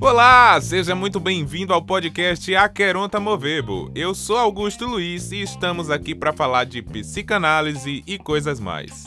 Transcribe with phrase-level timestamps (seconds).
[0.00, 3.90] Olá, seja muito bem-vindo ao podcast Aqueronta Movebo.
[3.94, 9.04] Eu sou Augusto Luiz e estamos aqui para falar de psicanálise e coisas mais.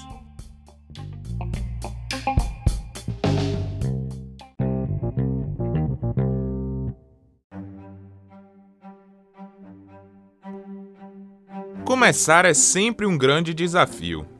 [11.85, 14.38] Começar é sempre um grande desafio.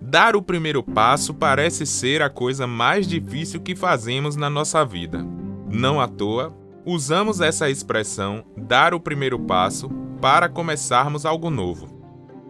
[0.00, 5.26] Dar o primeiro passo parece ser a coisa mais difícil que fazemos na nossa vida.
[5.68, 6.56] Não à toa,
[6.86, 11.98] usamos essa expressão dar o primeiro passo para começarmos algo novo.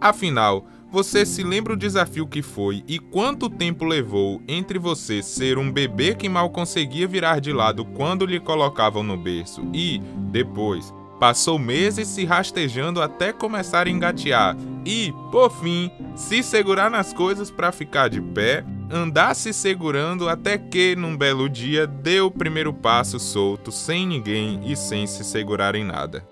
[0.00, 5.58] Afinal, você se lembra o desafio que foi e quanto tempo levou entre você ser
[5.58, 10.94] um bebê que mal conseguia virar de lado quando lhe colocavam no berço e, depois,
[11.18, 17.50] passou meses se rastejando até começar a engatear e, por fim, se segurar nas coisas
[17.50, 22.72] para ficar de pé andar se segurando até que, num belo dia, deu o primeiro
[22.72, 26.26] passo solto, sem ninguém e sem se segurar em nada.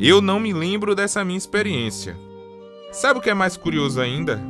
[0.00, 2.16] Eu não me lembro dessa minha experiência.
[2.90, 4.40] Sabe o que é mais curioso ainda?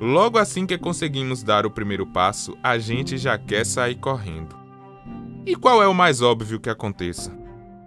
[0.00, 4.56] Logo assim que conseguimos dar o primeiro passo, a gente já quer sair correndo.
[5.44, 7.39] E qual é o mais óbvio que aconteça?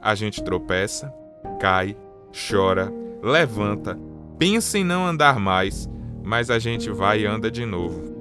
[0.04, 1.14] A gente tropeça,
[1.62, 1.96] cai,
[2.50, 2.92] chora,
[3.24, 3.98] levanta,
[4.38, 5.90] pensa em não andar mais,
[6.22, 8.14] mas a gente vai e anda de novo.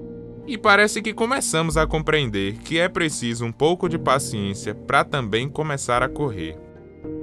[0.47, 5.48] E parece que começamos a compreender que é preciso um pouco de paciência para também
[5.48, 6.56] começar a correr.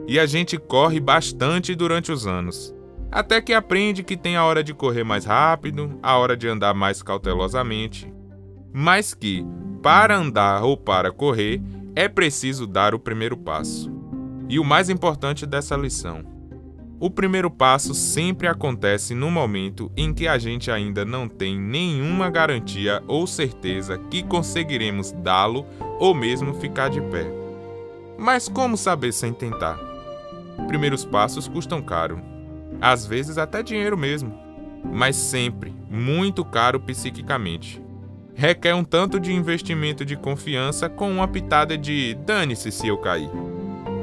[0.06, 2.76] E a gente corre bastante durante os anos,
[3.10, 6.74] até que aprende que tem a hora de correr mais rápido, a hora de andar
[6.74, 8.14] mais cautelosamente,
[8.74, 9.46] mas que,
[9.82, 11.62] para andar ou para correr,
[11.96, 13.99] é preciso dar o primeiro passo.
[14.50, 16.24] E o mais importante dessa lição,
[17.00, 22.32] o primeiro passo sempre acontece no momento em que a gente ainda não tem nenhuma
[22.32, 25.68] garantia ou certeza que conseguiremos dá-lo
[26.00, 27.32] ou mesmo ficar de pé.
[28.18, 29.80] Mas como saber sem tentar?
[30.68, 32.20] Primeiros passos custam caro,
[32.82, 34.38] às vezes até dinheiro mesmo,
[34.84, 37.82] mas sempre muito caro psiquicamente.
[38.34, 43.30] Requer um tanto de investimento de confiança com uma pitada de dane-se se eu cair.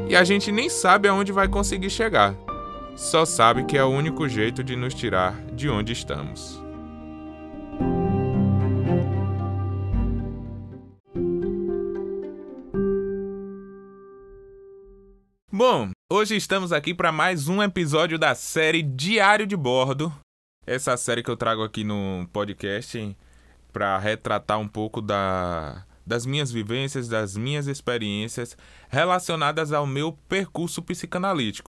[0.08, 2.34] E a gente nem sabe aonde vai conseguir chegar
[2.96, 6.58] só sabe que é o único jeito de nos tirar de onde estamos.
[15.52, 20.10] Bom, hoje estamos aqui para mais um episódio da série Diário de Bordo.
[20.66, 23.14] Essa série que eu trago aqui no podcast
[23.72, 28.56] para retratar um pouco da, das minhas vivências, das minhas experiências
[28.88, 31.68] relacionadas ao meu percurso psicanalítico.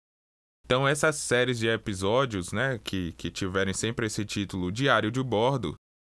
[0.66, 5.74] Então, essas séries de episódios, né, que, que tiverem sempre esse título Diário de Bordo,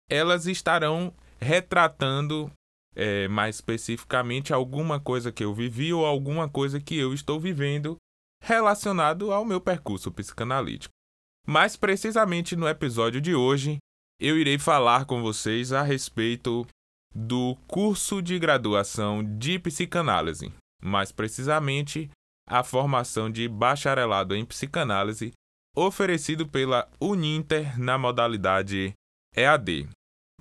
[0.10, 2.52] elas estarão retratando
[2.94, 7.96] é, mais especificamente alguma coisa que eu vivi ou alguma coisa que eu estou vivendo
[8.44, 10.94] relacionado ao meu percurso psicanalítico.
[11.48, 13.78] Mais precisamente no episódio de hoje,
[14.20, 16.68] eu irei falar com vocês a respeito
[17.14, 20.52] do curso de graduação de psicanálise,
[20.82, 22.10] mais precisamente
[22.48, 25.32] a formação de bacharelado em psicanálise
[25.76, 28.94] oferecido pela Uninter na modalidade
[29.36, 29.88] EAD,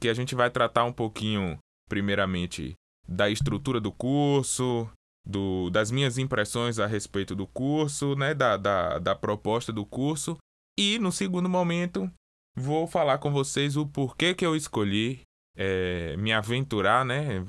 [0.01, 1.59] que a gente vai tratar um pouquinho,
[1.89, 2.75] primeiramente,
[3.07, 4.91] da estrutura do curso,
[5.25, 10.37] do, das minhas impressões a respeito do curso, né, da, da, da proposta do curso,
[10.79, 12.11] e no segundo momento
[12.57, 15.21] vou falar com vocês o porquê que eu escolhi
[15.57, 17.43] é, me aventurar, né,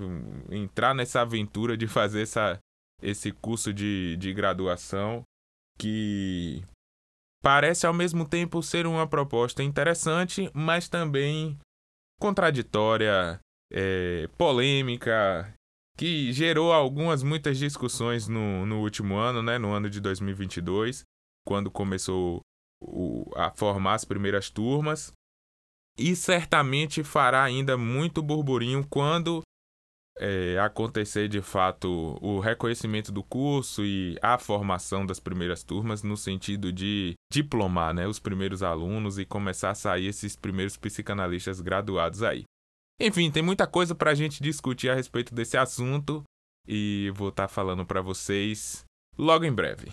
[0.49, 2.59] entrar nessa aventura de fazer essa,
[3.01, 5.23] esse curso de, de graduação
[5.77, 6.63] que
[7.41, 11.57] parece ao mesmo tempo ser uma proposta interessante, mas também
[12.19, 13.39] contraditória,
[13.71, 15.53] é, polêmica,
[15.97, 21.03] que gerou algumas, muitas discussões no, no último ano, né, no ano de 2022,
[21.45, 22.41] quando começou
[22.81, 25.11] o, a formar as primeiras turmas.
[25.97, 29.41] E certamente fará ainda muito burburinho quando
[30.17, 36.15] é, acontecer de fato o reconhecimento do curso e a formação das primeiras turmas no
[36.15, 42.23] sentido de diplomar né, os primeiros alunos e começar a sair esses primeiros psicanalistas graduados
[42.23, 42.43] aí.
[42.99, 46.23] Enfim, tem muita coisa para a gente discutir a respeito desse assunto
[46.67, 48.85] e vou estar tá falando para vocês
[49.17, 49.91] logo em breve.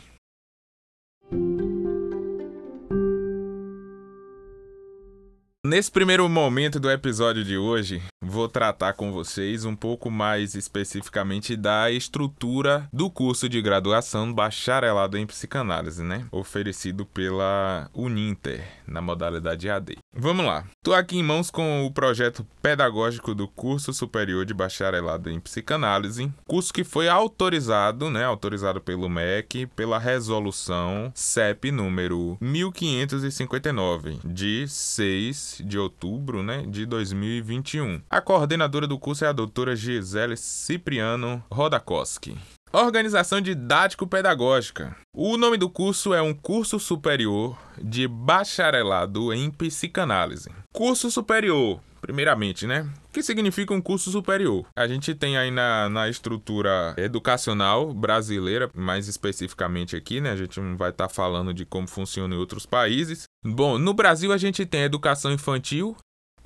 [5.69, 11.55] Nesse primeiro momento do episódio de hoje, vou tratar com vocês um pouco mais especificamente
[11.55, 16.27] da estrutura do curso de graduação bacharelado em psicanálise, né?
[16.33, 19.99] Oferecido pela Uninter, na modalidade AD.
[20.15, 20.65] Vamos lá.
[20.79, 26.33] Estou aqui em mãos com o projeto pedagógico do curso superior de bacharelado em psicanálise,
[26.47, 35.63] curso que foi autorizado, né, autorizado pelo MEC pela resolução CEP número 1559 de 6
[35.65, 38.01] de outubro, né, de 2021.
[38.11, 42.37] A coordenadora do curso é a doutora Gisele Cipriano Rodakoski.
[42.73, 44.95] Organização didático-pedagógica.
[45.15, 50.51] O nome do curso é um curso superior de bacharelado em psicanálise.
[50.71, 52.87] Curso superior, primeiramente, né?
[53.09, 54.67] O que significa um curso superior?
[54.79, 60.31] A gente tem aí na, na estrutura educacional brasileira, mais especificamente aqui, né?
[60.31, 63.25] A gente não vai estar tá falando de como funciona em outros países.
[63.43, 65.97] Bom, no Brasil a gente tem educação infantil,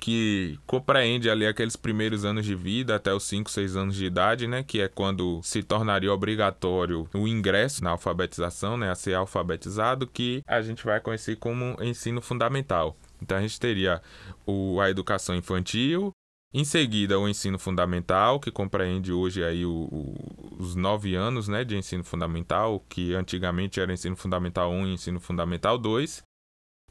[0.03, 4.47] que compreende ali aqueles primeiros anos de vida até os 5, 6 anos de idade,
[4.47, 10.05] né, que é quando se tornaria obrigatório o ingresso na alfabetização, né, a ser alfabetizado,
[10.05, 12.97] que a gente vai conhecer como ensino fundamental.
[13.21, 14.01] Então a gente teria
[14.45, 16.11] o, a educação infantil,
[16.53, 21.63] em seguida o ensino fundamental, que compreende hoje aí o, o, os nove anos né,
[21.63, 26.21] de ensino fundamental, que antigamente era ensino fundamental 1 e ensino fundamental 2.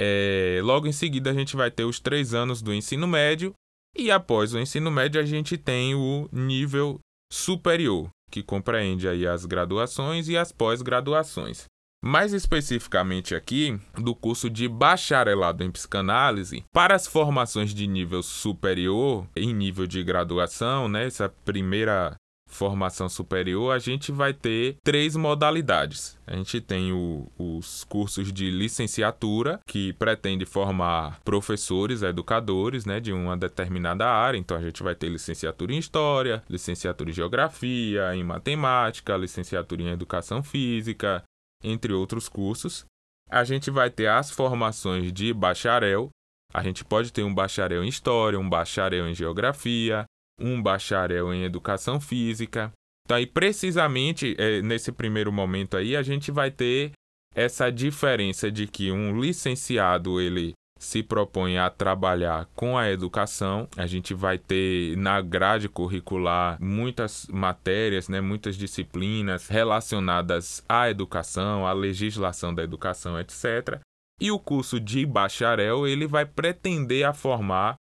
[0.04, 3.54] É, logo em seguida, a gente vai ter os três anos do ensino médio,
[3.96, 6.98] e após o ensino médio, a gente tem o nível
[7.32, 11.66] superior, que compreende aí as graduações e as pós-graduações.
[12.04, 19.24] Mais especificamente aqui, do curso de bacharelado em psicanálise, para as formações de nível superior,
[19.36, 22.16] em nível de graduação, né, essa primeira
[22.54, 26.18] formação superior, a gente vai ter três modalidades.
[26.26, 33.12] A gente tem o, os cursos de licenciatura, que pretende formar professores, educadores, né, de
[33.12, 34.38] uma determinada área.
[34.38, 39.88] Então a gente vai ter licenciatura em História, licenciatura em Geografia, em Matemática, licenciatura em
[39.88, 41.22] Educação Física,
[41.62, 42.84] entre outros cursos.
[43.28, 46.10] A gente vai ter as formações de bacharel.
[46.52, 50.04] A gente pode ter um bacharel em História, um bacharel em Geografia,
[50.42, 52.72] um bacharel em educação física.
[53.04, 56.92] Então, aí, precisamente é, nesse primeiro momento aí, a gente vai ter
[57.34, 60.52] essa diferença de que um licenciado ele
[60.82, 63.68] se propõe a trabalhar com a educação.
[63.76, 71.64] A gente vai ter na grade curricular muitas matérias, né, muitas disciplinas relacionadas à educação,
[71.64, 73.80] à legislação da educação, etc.
[74.20, 77.76] E o curso de bacharel ele vai pretender a formar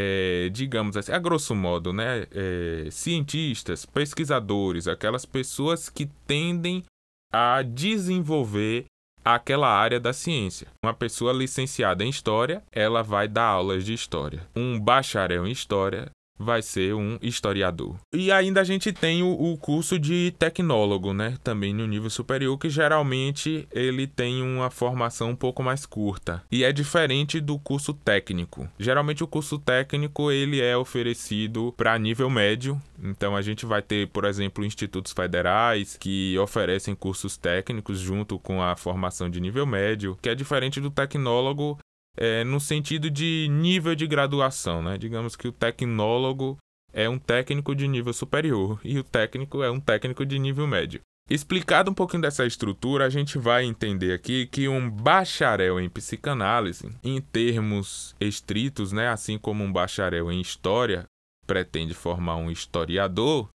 [0.00, 6.84] é, digamos assim, a grosso modo, né, é, cientistas, pesquisadores, aquelas pessoas que tendem
[7.32, 8.84] a desenvolver
[9.24, 10.68] aquela área da ciência.
[10.84, 14.46] Uma pessoa licenciada em história, ela vai dar aulas de história.
[14.54, 17.96] Um bacharel em história vai ser um historiador.
[18.12, 21.36] E ainda a gente tem o, o, curso de tecnólogo, né?
[21.42, 26.42] Também no nível superior, que geralmente ele tem uma formação um pouco mais curta.
[26.50, 28.68] E é diferente do curso técnico.
[28.78, 32.80] Geralmente o curso técnico ele é oferecido para nível médio.
[33.02, 38.62] Então a gente vai ter, por exemplo, institutos federais que oferecem cursos técnicos junto com
[38.62, 41.78] a formação de nível médio, que é diferente do tecnólogo
[42.18, 44.98] é, no sentido de nível de graduação, né?
[44.98, 46.58] Digamos que o tecnólogo
[46.92, 51.00] é um técnico de nível superior e o técnico é um técnico de nível médio.
[51.30, 56.90] Explicado um pouquinho dessa estrutura, a gente vai entender aqui que um bacharel em psicanálise,
[57.04, 61.04] em termos estritos, né, assim como um bacharel em história
[61.46, 63.48] pretende formar um historiador,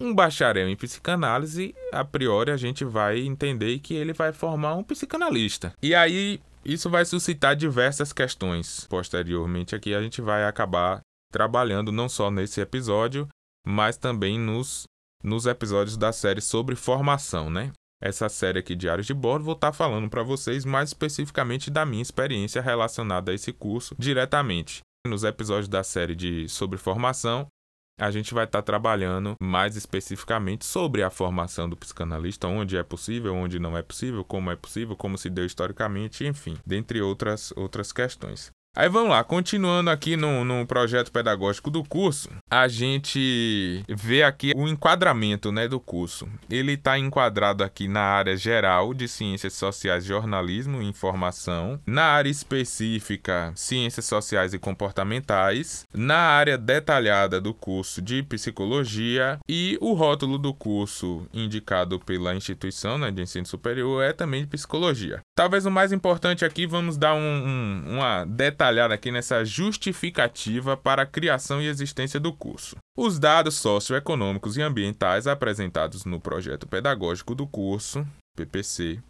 [0.00, 4.84] um bacharel em psicanálise, a priori a gente vai entender que ele vai formar um
[4.84, 5.72] psicanalista.
[5.82, 8.86] E aí isso vai suscitar diversas questões.
[8.88, 11.00] Posteriormente, aqui a gente vai acabar
[11.32, 13.28] trabalhando não só nesse episódio,
[13.66, 14.84] mas também nos,
[15.22, 17.72] nos episódios da série sobre formação, né?
[18.00, 22.02] Essa série aqui, Diários de Bordo, vou estar falando para vocês mais especificamente da minha
[22.02, 24.80] experiência relacionada a esse curso diretamente.
[25.06, 27.46] Nos episódios da série de sobre formação,
[27.98, 32.82] a gente vai estar tá trabalhando mais especificamente sobre a formação do psicanalista, onde é
[32.82, 37.52] possível, onde não é possível, como é possível, como se deu historicamente, enfim, dentre outras,
[37.56, 38.52] outras questões.
[38.76, 44.52] Aí vamos lá, continuando aqui no, no projeto pedagógico do curso, a gente vê aqui
[44.56, 46.26] o enquadramento né, do curso.
[46.50, 52.28] Ele está enquadrado aqui na área geral de Ciências Sociais, Jornalismo e Informação, na área
[52.28, 60.36] específica Ciências Sociais e Comportamentais, na área detalhada do curso de Psicologia e o rótulo
[60.36, 65.20] do curso indicado pela instituição né, de ensino superior é também de Psicologia.
[65.36, 68.63] Talvez o mais importante aqui, vamos dar um, um, uma detalhada
[68.94, 72.76] aqui nessa justificativa para a criação e existência do curso.
[72.96, 78.06] Os dados socioeconômicos e ambientais apresentados no projeto pedagógico do curso,
[78.36, 79.00] PPC,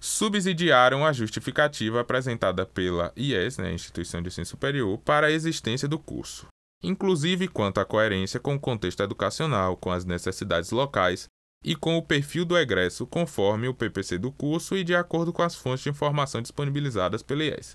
[0.00, 5.98] subsidiaram a justificativa apresentada pela IES, né, Instituição de Ensino Superior, para a existência do
[5.98, 6.46] curso,
[6.82, 11.26] inclusive quanto à coerência com o contexto educacional, com as necessidades locais
[11.62, 15.42] e com o perfil do egresso conforme o PPC do curso e de acordo com
[15.42, 17.72] as fontes de informação disponibilizadas pela IES.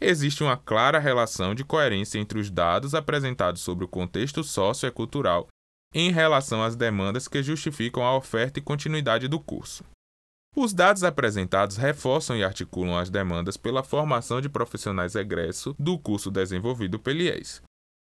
[0.00, 5.48] Existe uma clara relação de coerência entre os dados apresentados sobre o contexto sociocultural
[5.94, 9.84] em relação às demandas que justificam a oferta e continuidade do curso.
[10.56, 16.30] Os dados apresentados reforçam e articulam as demandas pela formação de profissionais egresso do curso
[16.30, 17.62] desenvolvido pelo IES,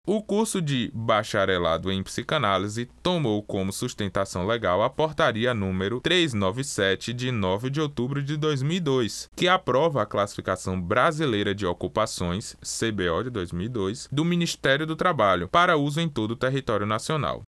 [0.04, 7.30] o curso de bacharelado em psicanálise tomou como sustentação legal a portaria número 397 de
[7.30, 14.08] 9 de outubro de 2002, que aprova a classificação brasileira de ocupações, CBO de 2002,
[14.10, 17.42] do Ministério do Trabalho para uso em todo o território nacional.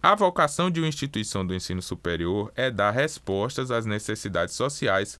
[0.00, 5.16] A vocação de uma instituição do ensino superior é dar respostas às necessidades sociais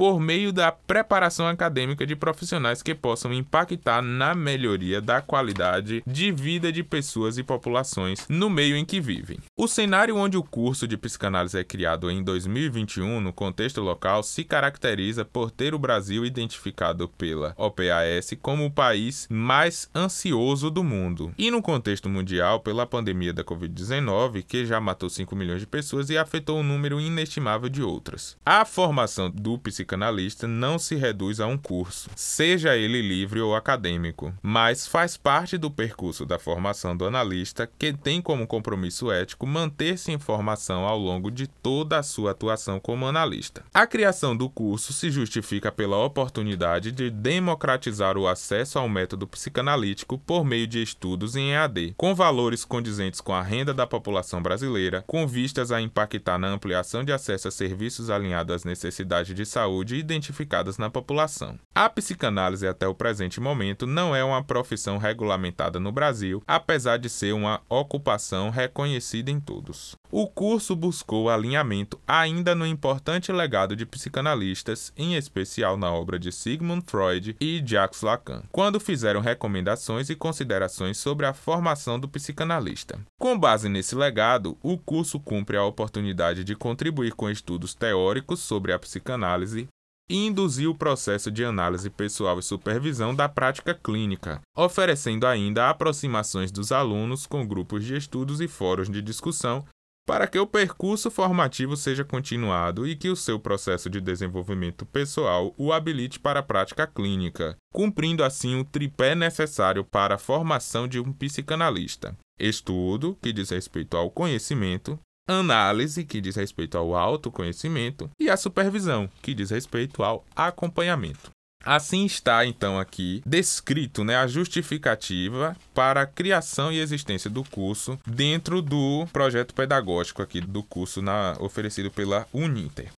[0.00, 6.32] por meio da preparação acadêmica de profissionais que possam impactar na melhoria da qualidade de
[6.32, 9.36] vida de pessoas e populações no meio em que vivem.
[9.54, 14.42] O cenário onde o curso de psicanálise é criado em 2021 no contexto local se
[14.42, 21.34] caracteriza por ter o Brasil identificado pela OPAS como o país mais ansioso do mundo
[21.36, 26.08] e no contexto mundial pela pandemia da Covid-19 que já matou 5 milhões de pessoas
[26.08, 28.34] e afetou um número inestimável de outras.
[28.46, 33.56] A formação do psicanalista psicanalista não se reduz a um curso, seja ele livre ou
[33.56, 39.48] acadêmico, mas faz parte do percurso da formação do analista que tem como compromisso ético
[39.48, 43.64] manter-se em formação ao longo de toda a sua atuação como analista.
[43.74, 50.18] A criação do curso se justifica pela oportunidade de democratizar o acesso ao método psicanalítico
[50.18, 55.02] por meio de estudos em EAD, com valores condizentes com a renda da população brasileira,
[55.04, 59.69] com vistas a impactar na ampliação de acesso a serviços alinhados às necessidades de saúde
[59.70, 61.56] saúde identificadas na população.
[61.72, 67.08] A psicanálise até o presente momento não é uma profissão regulamentada no Brasil, apesar de
[67.08, 69.99] ser uma ocupação reconhecida em todos.
[70.12, 76.32] O curso buscou alinhamento ainda no importante legado de psicanalistas, em especial na obra de
[76.32, 82.98] Sigmund Freud e Jacques Lacan, quando fizeram recomendações e considerações sobre a formação do psicanalista.
[83.20, 88.72] Com base nesse legado, o curso cumpre a oportunidade de contribuir com estudos teóricos sobre
[88.72, 89.68] a psicanálise,
[90.10, 96.50] e induzir o processo de análise pessoal e supervisão da prática clínica, oferecendo ainda aproximações
[96.50, 99.64] dos alunos com grupos de estudos e fóruns de discussão
[100.10, 105.54] para que o percurso formativo seja continuado e que o seu processo de desenvolvimento pessoal
[105.56, 110.98] o habilite para a prática clínica, cumprindo assim o tripé necessário para a formação de
[110.98, 114.98] um psicanalista: estudo, que diz respeito ao conhecimento,
[115.28, 121.30] análise, que diz respeito ao autoconhecimento, e a supervisão, que diz respeito ao acompanhamento.
[121.64, 127.98] Assim está então aqui descrito né, a justificativa para a criação e existência do curso
[128.06, 132.90] dentro do projeto pedagógico aqui do curso na, oferecido pela Uninter.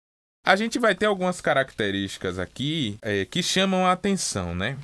[0.44, 4.76] A gente vai ter algumas características aqui é, que chamam a atenção, né?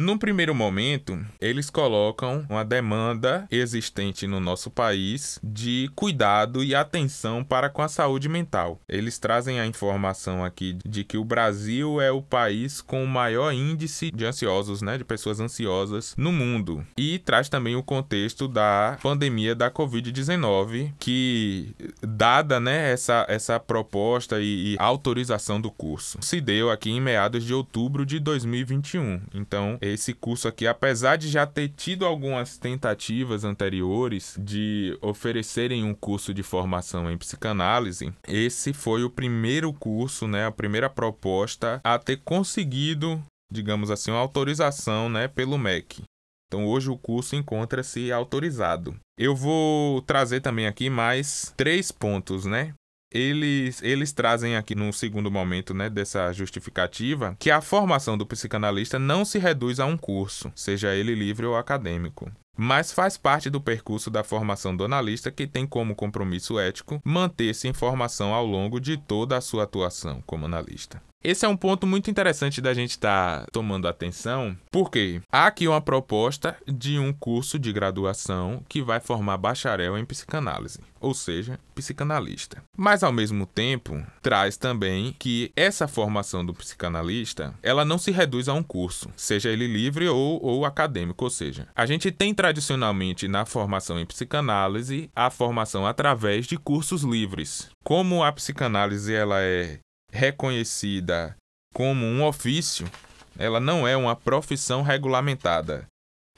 [0.00, 7.44] Num primeiro momento, eles colocam uma demanda existente no nosso país de cuidado e atenção
[7.44, 8.80] para com a saúde mental.
[8.88, 13.52] Eles trazem a informação aqui de que o Brasil é o país com o maior
[13.52, 16.82] índice de ansiosos, né, de pessoas ansiosas no mundo.
[16.96, 24.40] E traz também o contexto da pandemia da COVID-19, que dada, né, essa essa proposta
[24.40, 29.20] e, e autorização do curso, se deu aqui em meados de outubro de 2021.
[29.34, 35.94] Então, esse curso aqui, apesar de já ter tido algumas tentativas anteriores de oferecerem um
[35.94, 41.98] curso de formação em psicanálise, esse foi o primeiro curso, né, a primeira proposta a
[41.98, 46.02] ter conseguido, digamos assim, uma autorização, né, pelo MEC.
[46.50, 48.96] Então hoje o curso encontra-se autorizado.
[49.16, 52.74] Eu vou trazer também aqui mais três pontos, né?
[53.12, 58.98] Eles, eles trazem aqui no segundo momento né, dessa justificativa que a formação do psicanalista
[58.98, 62.30] não se reduz a um curso, seja ele livre ou acadêmico
[62.62, 67.66] mas faz parte do percurso da formação do analista que tem como compromisso ético manter-se
[67.66, 71.02] em formação ao longo de toda a sua atuação como analista.
[71.22, 75.68] Esse é um ponto muito interessante da gente estar tá tomando atenção, porque há aqui
[75.68, 81.60] uma proposta de um curso de graduação que vai formar bacharel em psicanálise, ou seja,
[81.74, 82.62] psicanalista.
[82.74, 88.48] Mas ao mesmo tempo, traz também que essa formação do psicanalista, ela não se reduz
[88.48, 93.28] a um curso, seja ele livre ou, ou acadêmico, ou seja, a gente tem tradicionalmente
[93.28, 97.68] na formação em psicanálise a formação através de cursos livres.
[97.84, 99.80] Como a psicanálise ela é
[100.12, 101.36] reconhecida
[101.74, 102.90] como um ofício,
[103.38, 105.86] ela não é uma profissão regulamentada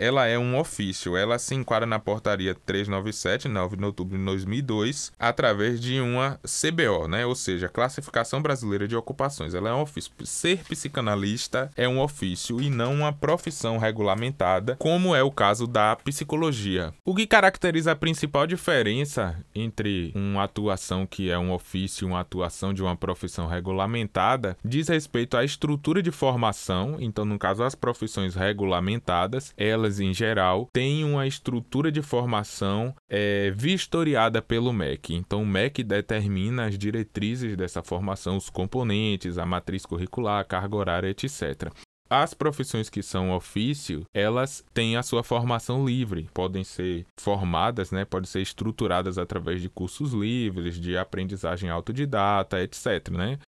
[0.03, 1.17] ela é um ofício.
[1.17, 7.07] Ela se enquadra na portaria 397, 9 de outubro de 2002, através de uma CBO,
[7.07, 7.25] né?
[7.25, 9.55] Ou seja, Classificação Brasileira de Ocupações.
[9.55, 10.11] Ela é um ofício.
[10.25, 15.95] Ser psicanalista é um ofício e não uma profissão regulamentada, como é o caso da
[15.95, 16.93] psicologia.
[17.05, 22.21] O que caracteriza a principal diferença entre uma atuação que é um ofício e uma
[22.21, 26.97] atuação de uma profissão regulamentada diz respeito à estrutura de formação.
[26.99, 33.51] Então, no caso, as profissões regulamentadas, elas em geral, têm uma estrutura de formação é,
[33.51, 35.15] vistoriada pelo MEC.
[35.15, 40.77] Então, o MEC determina as diretrizes dessa formação, os componentes, a matriz curricular, a carga
[40.77, 41.73] horária, etc.
[42.15, 48.05] As profissões que são ofício, elas têm a sua formação livre, podem ser formadas, né,
[48.05, 53.39] podem ser estruturadas através de cursos livres, de aprendizagem autodidata, etc, né?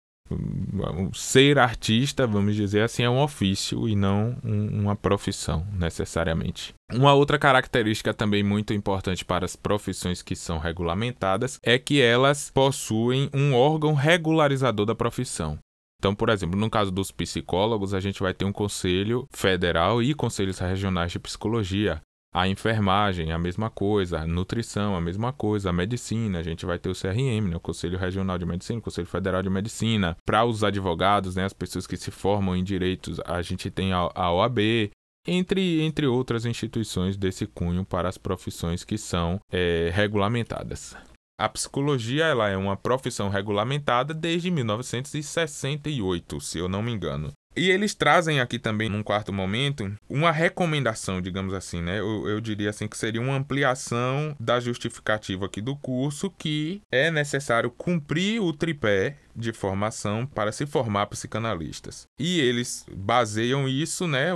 [1.12, 6.74] Ser artista, vamos dizer assim, é um ofício e não um, uma profissão, necessariamente.
[6.92, 12.50] Uma outra característica também muito importante para as profissões que são regulamentadas é que elas
[12.50, 15.58] possuem um órgão regularizador da profissão.
[15.98, 20.12] Então, por exemplo, no caso dos psicólogos, a gente vai ter um conselho federal e
[20.12, 22.00] conselhos regionais de psicologia.
[22.34, 26.80] A enfermagem, a mesma coisa, a nutrição, a mesma coisa, a medicina, a gente vai
[26.80, 30.16] ter o CRM, né, o Conselho Regional de Medicina, o Conselho Federal de Medicina.
[30.26, 34.32] Para os advogados, né, as pessoas que se formam em direitos, a gente tem a,
[34.32, 34.90] OAB,
[35.24, 40.96] entre, entre outras instituições desse cunho para as profissões que são é, regulamentadas.
[41.38, 47.32] A psicologia ela é uma profissão regulamentada desde 1968, se eu não me engano.
[47.56, 52.00] E eles trazem aqui também, num quarto momento, uma recomendação, digamos assim, né?
[52.00, 57.10] Eu, eu, diria assim que seria uma ampliação da justificativa aqui do curso, que é
[57.10, 62.06] necessário cumprir o tripé de formação para se formar psicanalistas.
[62.18, 64.28] E eles baseiam isso, né,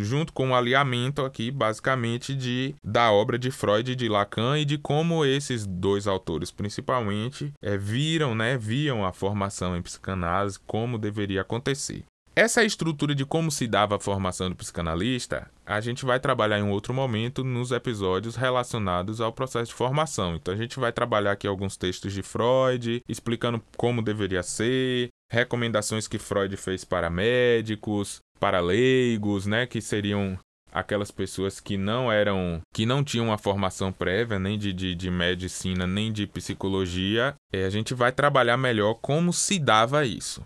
[0.00, 4.64] junto com o alinhamento aqui, basicamente, de, da obra de Freud e de Lacan e
[4.64, 10.98] de como esses dois autores, principalmente, é, viram, né, viam a formação em psicanálise, como
[10.98, 12.04] deveria acontecer.
[12.36, 16.64] Essa estrutura de como se dava a formação do psicanalista, a gente vai trabalhar em
[16.64, 20.34] um outro momento nos episódios relacionados ao processo de formação.
[20.34, 26.08] Então a gente vai trabalhar aqui alguns textos de Freud, explicando como deveria ser, recomendações
[26.08, 30.36] que Freud fez para médicos, para leigos, né, que seriam
[30.72, 35.08] aquelas pessoas que não eram, que não tinham uma formação prévia, nem de, de, de
[35.08, 40.44] medicina, nem de psicologia, é, a gente vai trabalhar melhor como se dava isso.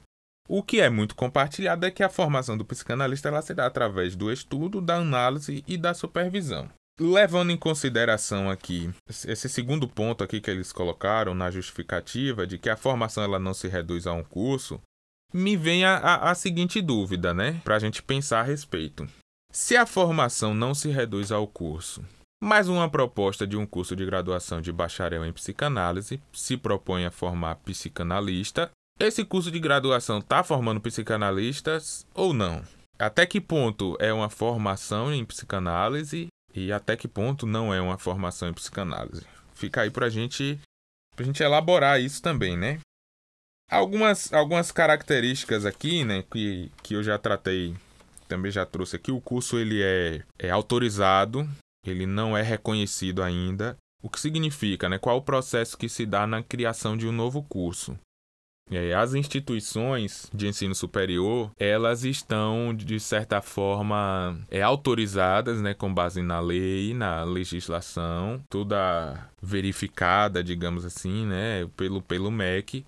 [0.48, 4.16] O que é muito compartilhado é que a formação do psicanalista ela se dá através
[4.16, 6.70] do estudo, da análise e da supervisão.
[6.98, 12.70] Levando em consideração aqui esse segundo ponto aqui que eles colocaram na justificativa de que
[12.70, 14.80] a formação ela não se reduz a um curso,
[15.34, 17.60] me vem a, a, a seguinte dúvida, né?
[17.62, 19.06] Para a gente pensar a respeito.
[19.52, 22.02] Se a formação não se reduz ao curso,
[22.42, 27.10] mas uma proposta de um curso de graduação de bacharel em psicanálise se propõe a
[27.10, 28.70] formar psicanalista,
[29.06, 32.62] esse curso de graduação está formando psicanalistas ou não?
[32.98, 37.96] Até que ponto é uma formação em psicanálise e até que ponto não é uma
[37.96, 39.24] formação em psicanálise?
[39.54, 40.58] Fica aí para gente,
[41.16, 42.80] a gente elaborar isso também, né?
[43.70, 47.76] Algumas, algumas características aqui, né, que, que eu já tratei,
[48.26, 49.12] também já trouxe aqui.
[49.12, 51.48] O curso ele é, é autorizado,
[51.86, 53.76] ele não é reconhecido ainda.
[54.02, 54.98] O que significa, né?
[54.98, 57.98] Qual o processo que se dá na criação de um novo curso?
[58.96, 66.22] As instituições de ensino superior, elas estão, de certa forma, é, autorizadas, né, com base
[66.22, 72.84] na lei, na legislação, toda verificada, digamos assim, né, pelo, pelo MEC,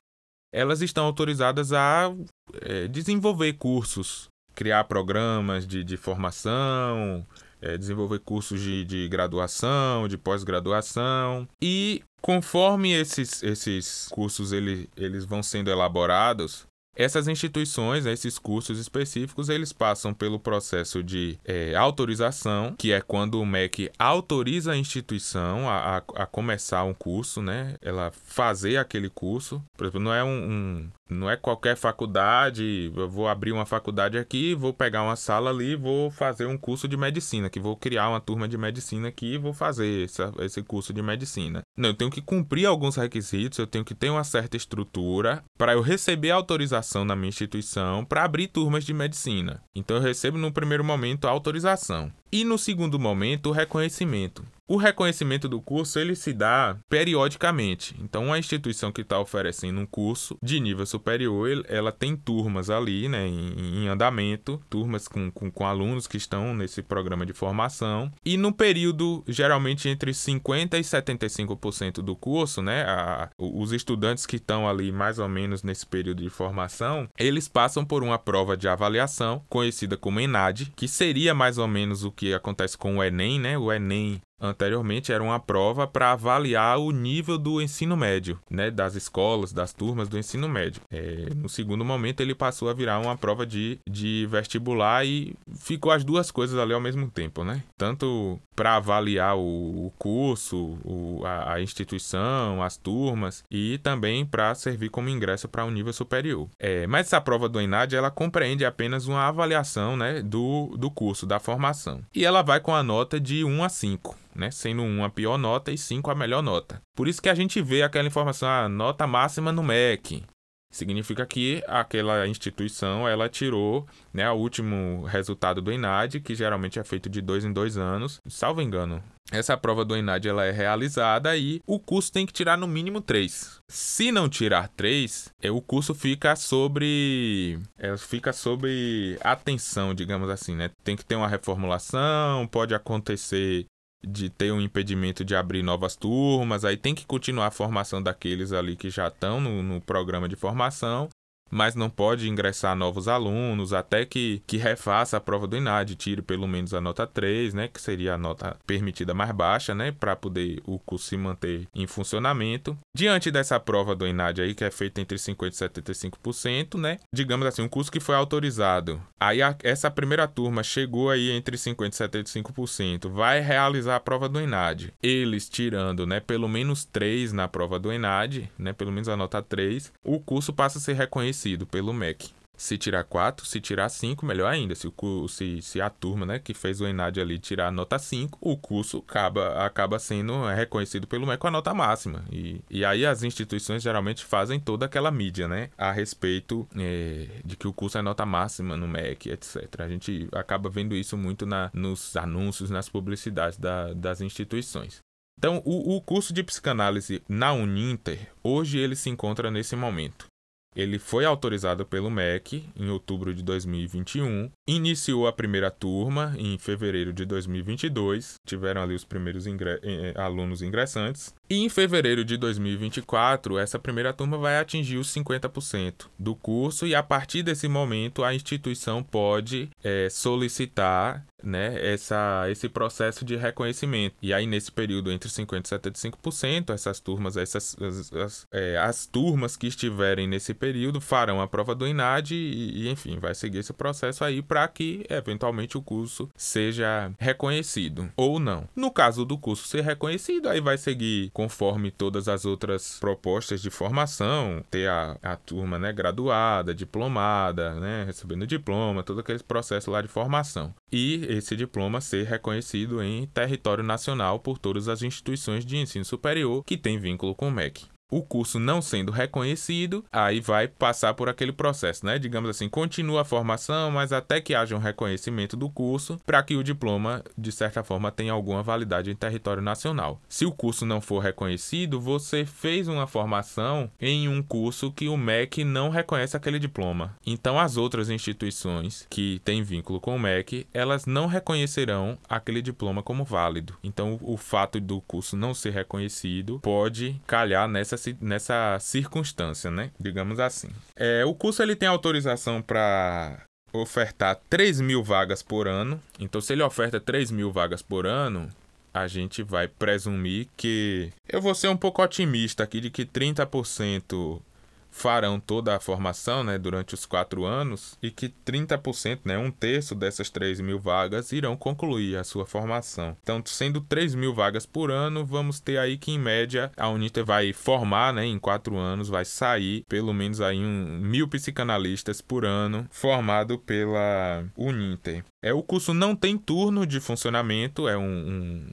[0.53, 2.13] elas estão autorizadas a
[2.61, 7.25] é, desenvolver cursos, criar programas de, de formação,
[7.61, 11.49] é, desenvolver cursos de, de graduação, de pós-graduação.
[11.63, 19.49] E Conforme esses, esses cursos ele, eles vão sendo elaborados, essas instituições, esses cursos específicos,
[19.49, 25.69] eles passam pelo processo de é, autorização, que é quando o MEC autoriza a instituição
[25.69, 27.77] a, a, a, começar um curso, né?
[27.81, 29.63] Ela fazer aquele curso.
[29.79, 34.17] Por exemplo, não é um, um não é qualquer faculdade, eu vou abrir uma faculdade
[34.17, 38.09] aqui, vou pegar uma sala ali, vou fazer um curso de medicina, que vou criar
[38.09, 41.63] uma turma de medicina aqui e vou fazer essa, esse curso de medicina.
[41.77, 45.73] Não, eu tenho que cumprir alguns requisitos, eu tenho que ter uma certa estrutura para
[45.73, 49.63] eu receber autorização na minha instituição para abrir turmas de medicina.
[49.75, 52.13] Então eu recebo no primeiro momento a autorização.
[52.33, 54.45] E no segundo momento, o reconhecimento.
[54.71, 57.97] O reconhecimento do curso ele se dá periodicamente.
[57.99, 63.09] Então, uma instituição que está oferecendo um curso de nível superior, ela tem turmas ali,
[63.09, 68.13] né, em, em andamento, turmas com, com, com, alunos que estão nesse programa de formação.
[68.25, 74.37] E no período, geralmente entre 50% e 75% do curso, né, a, os estudantes que
[74.37, 78.69] estão ali mais ou menos nesse período de formação, eles passam por uma prova de
[78.69, 83.41] avaliação, conhecida como ENAD, que seria mais ou menos o que acontece com o Enem,
[83.41, 83.59] né?
[83.59, 88.95] O Enem anteriormente era uma prova para avaliar o nível do ensino médio, né, das
[88.95, 90.83] escolas, das turmas do ensino médio.
[90.91, 95.93] É, no segundo momento ele passou a virar uma prova de, de vestibular e ficou
[95.93, 97.63] as duas coisas ali ao mesmo tempo, né?
[97.77, 104.55] Tanto para avaliar o, o curso, o, a, a, instituição, as turmas e também para
[104.55, 106.49] servir como ingresso para um nível superior.
[106.59, 111.27] É, mas essa prova do ENAD ela compreende apenas uma avaliação, né, do, do curso,
[111.27, 112.03] da formação.
[112.15, 114.51] E ela vai com a nota de 1 a 5 né?
[114.51, 116.81] Sendo 1 a pior nota e 5 a melhor nota.
[116.97, 120.25] Por isso que a gente vê aquela informação, a ah, nota máxima no MEC.
[120.73, 126.85] Significa que aquela instituição ela tirou né, o último resultado do ENAD, que geralmente é
[126.85, 129.03] feito de dois em dois anos, salvo engano.
[129.33, 133.01] Essa prova do ENAD ela é realizada e o curso tem que tirar no mínimo
[133.01, 133.61] três.
[133.69, 137.59] Se não tirar três, é, o curso fica sobre.
[137.77, 140.71] É, fica sobre atenção, digamos assim, né?
[140.85, 143.67] Tem que ter uma reformulação, pode acontecer
[144.03, 148.53] de ter um impedimento de abrir novas turmas, aí tem que continuar a formação daqueles
[148.53, 151.09] ali que já estão no, no programa de formação
[151.51, 156.23] mas não pode ingressar novos alunos até que, que refaça a prova do INAD, tire
[156.23, 160.15] pelo menos a nota 3, né, que seria a nota permitida mais baixa, né, para
[160.15, 162.79] poder o curso se manter em funcionamento.
[162.95, 167.47] Diante dessa prova do INAD aí, que é feita entre 50 e 75%, né, digamos
[167.47, 169.01] assim, um curso que foi autorizado.
[169.19, 174.29] Aí a, essa primeira turma chegou aí entre 50 e 75%, vai realizar a prova
[174.29, 174.93] do INAD.
[175.03, 179.43] Eles tirando, né, pelo menos 3 na prova do INAD, né, pelo menos a nota
[179.43, 182.31] 3, o curso passa a ser reconhecido reconhecido pelo MEC.
[182.57, 184.75] Se tirar 4, se tirar 5, melhor ainda.
[184.75, 184.87] Se,
[185.31, 188.55] se, se a turma né, que fez o ENAD ali tirar a nota 5, o
[188.55, 192.23] curso acaba, acaba sendo reconhecido pelo MEC com a nota máxima.
[192.31, 197.57] E, e aí as instituições geralmente fazem toda aquela mídia né, a respeito é, de
[197.57, 199.81] que o curso é nota máxima no MEC, etc.
[199.81, 205.01] A gente acaba vendo isso muito na, nos anúncios, nas publicidades da, das instituições.
[205.39, 210.30] Então, o, o curso de psicanálise na Uninter, hoje ele se encontra nesse momento.
[210.75, 217.13] Ele foi autorizado pelo MEC em outubro de 2021, iniciou a primeira turma em fevereiro
[217.13, 223.59] de 2022, tiveram ali os primeiros ingre eh, alunos ingressantes, e em fevereiro de 2024,
[223.59, 228.33] essa primeira turma vai atingir os 50% do curso, e a partir desse momento a
[228.33, 234.15] instituição pode é, solicitar né, essa, esse processo de reconhecimento.
[234.23, 239.07] E aí, nesse período entre 50% e 75%, essas turmas, essas, as, as, é, as
[239.07, 243.59] turmas que estiverem nesse período farão a prova do INAD e, e enfim, vai seguir
[243.59, 248.69] esse processo aí para que, eventualmente, o curso seja reconhecido ou não.
[248.77, 253.71] No caso do curso ser reconhecido, aí vai seguir conforme todas as outras propostas de
[253.71, 260.03] formação, ter a, a turma né, graduada, diplomada, né, recebendo diploma, todo aquele processo lá
[260.03, 260.75] de formação.
[260.93, 266.63] E esse diploma ser reconhecido em território nacional por todas as instituições de ensino superior
[266.65, 271.29] que têm vínculo com o MEC o curso não sendo reconhecido, aí vai passar por
[271.29, 272.19] aquele processo, né?
[272.19, 276.57] Digamos assim, continua a formação, mas até que haja um reconhecimento do curso, para que
[276.57, 280.21] o diploma, de certa forma, tenha alguma validade em território nacional.
[280.29, 285.17] Se o curso não for reconhecido, você fez uma formação em um curso que o
[285.17, 287.17] MEC não reconhece aquele diploma.
[287.25, 293.03] Então, as outras instituições que têm vínculo com o MEC, elas não reconhecerão aquele diploma
[293.03, 293.77] como válido.
[293.85, 299.91] Então, o fato do curso não ser reconhecido pode calhar nessa nessa circunstância, né?
[299.99, 300.69] Digamos assim.
[300.97, 306.01] É, o curso ele tem autorização para ofertar 3 mil vagas por ano.
[306.19, 308.49] Então, se ele oferta 3 mil vagas por ano,
[308.93, 311.13] a gente vai presumir que.
[311.29, 314.41] Eu vou ser um pouco otimista aqui de que 30%
[314.91, 319.95] farão toda a formação né, durante os quatro anos e que 30%, né, um terço
[319.95, 323.17] dessas 3 mil vagas, irão concluir a sua formação.
[323.23, 327.25] Então, sendo 3 mil vagas por ano, vamos ter aí que, em média, a Uniter
[327.25, 332.45] vai formar né, em quatro anos, vai sair pelo menos aí um mil psicanalistas por
[332.45, 335.25] ano formado pela Uninter.
[335.43, 338.03] É, o curso não tem turno de funcionamento, é um,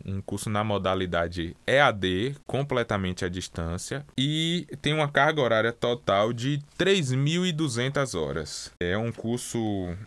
[0.06, 6.34] um, um, curso na modalidade EAD, completamente à distância, e tem uma carga horária total
[6.34, 8.74] de 3.200 horas.
[8.82, 9.58] É um curso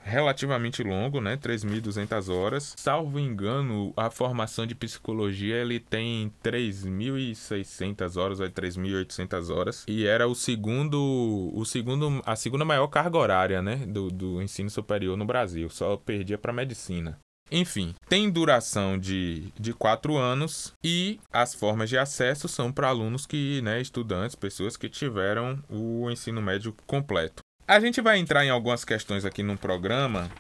[0.03, 1.39] relativamente longo, né?
[1.39, 2.75] 3.200 horas.
[2.77, 10.29] Salvo engano, a formação de psicologia ele tem 3.600 horas ou 3.800 horas, e era
[10.29, 13.77] o segundo, o segundo, a segunda maior carga horária, né?
[13.77, 15.71] Do, do ensino superior no Brasil.
[15.71, 17.19] Só perdia para para medicina.
[17.51, 23.27] Enfim, tem duração de, de quatro anos e as formas de acesso são para alunos
[23.27, 27.43] que, né, estudantes, pessoas que tiveram o ensino médio completo.
[27.67, 30.31] A gente vai entrar em algumas questões aqui no programa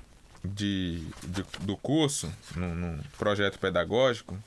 [0.45, 4.39] de, de do curso, no, no projeto pedagógico,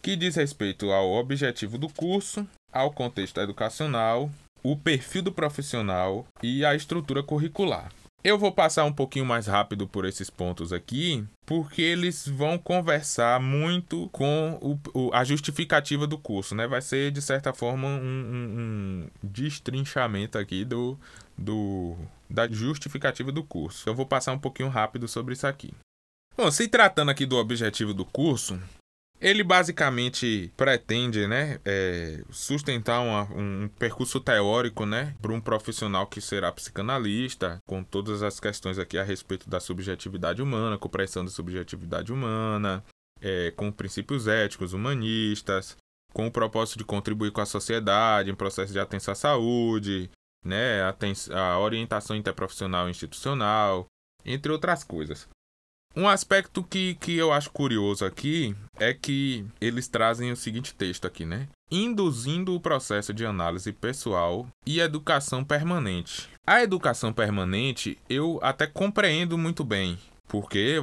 [0.00, 4.28] que diz respeito ao objetivo do curso, ao contexto educacional,
[4.62, 7.92] o perfil do profissional e a estrutura curricular.
[8.24, 13.40] Eu vou passar um pouquinho mais rápido por esses pontos aqui, porque eles vão conversar
[13.40, 16.68] muito com o, o, a justificativa do curso, né?
[16.68, 20.96] Vai ser, de certa forma, um, um, um destrinchamento aqui do,
[21.36, 21.96] do,
[22.30, 23.88] da justificativa do curso.
[23.88, 25.74] Eu vou passar um pouquinho rápido sobre isso aqui.
[26.36, 28.58] Bom, se tratando aqui do objetivo do curso,
[29.22, 36.20] ele basicamente pretende né, é, sustentar uma, um percurso teórico né, para um profissional que
[36.20, 42.12] será psicanalista, com todas as questões aqui a respeito da subjetividade humana, compreensão da subjetividade
[42.12, 42.84] humana,
[43.20, 45.76] é, com princípios éticos, humanistas,
[46.12, 50.10] com o propósito de contribuir com a sociedade em processo de atenção à saúde,
[50.44, 50.96] né, a,
[51.38, 53.86] a orientação interprofissional e institucional,
[54.24, 55.28] entre outras coisas.
[55.94, 61.06] Um aspecto que, que eu acho curioso aqui é que eles trazem o seguinte texto
[61.06, 61.48] aqui, né?
[61.70, 66.30] Induzindo o processo de análise pessoal e educação permanente.
[66.46, 69.98] A educação permanente eu até compreendo muito bem,
[70.32, 70.78] porque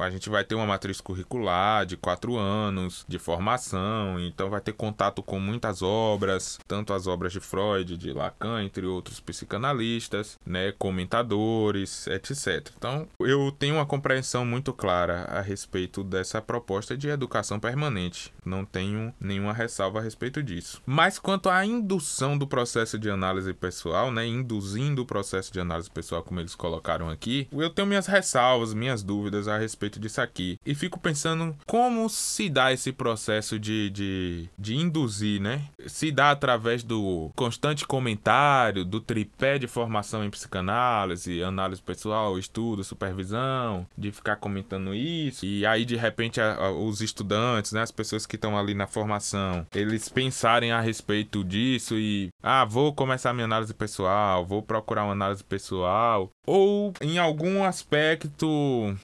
[0.00, 4.72] a gente vai ter uma matriz curricular de quatro anos de formação, então vai ter
[4.72, 10.72] contato com muitas obras, tanto as obras de Freud, de Lacan, entre outros psicanalistas, né,
[10.78, 12.70] comentadores, etc.
[12.78, 18.32] Então, eu tenho uma compreensão muito clara a respeito dessa proposta de educação permanente.
[18.42, 20.80] Não tenho nenhuma ressalva a respeito disso.
[20.86, 25.90] Mas quanto à indução do processo de análise pessoal, né, induzindo o processo de análise
[25.90, 30.20] pessoal, como eles colocaram aqui, eu tenho minhas ressalvas, minhas minhas dúvidas a respeito disso
[30.20, 30.58] aqui.
[30.64, 35.62] E fico pensando como se dá esse processo de, de, de induzir, né?
[35.86, 42.84] Se dá através do constante comentário, do tripé de formação em psicanálise, análise pessoal, estudo,
[42.84, 45.44] supervisão, de ficar comentando isso.
[45.44, 47.82] E aí, de repente, a, a, os estudantes, né?
[47.82, 52.92] As pessoas que estão ali na formação, eles pensarem a respeito disso e, ah, vou
[52.92, 56.30] começar minha análise pessoal, vou procurar uma análise pessoal.
[56.46, 58.44] Ou em algum aspecto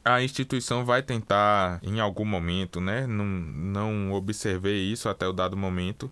[0.04, 3.06] a instituição vai tentar, em algum momento, né?
[3.06, 6.10] Não, não observei isso até o dado momento,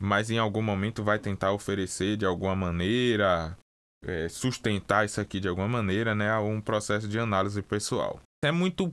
[0.00, 3.56] mas em algum momento vai tentar oferecer de alguma maneira,
[4.04, 6.36] é, sustentar isso aqui de alguma maneira, né?
[6.38, 8.20] Um processo de análise pessoal.
[8.44, 8.92] É muito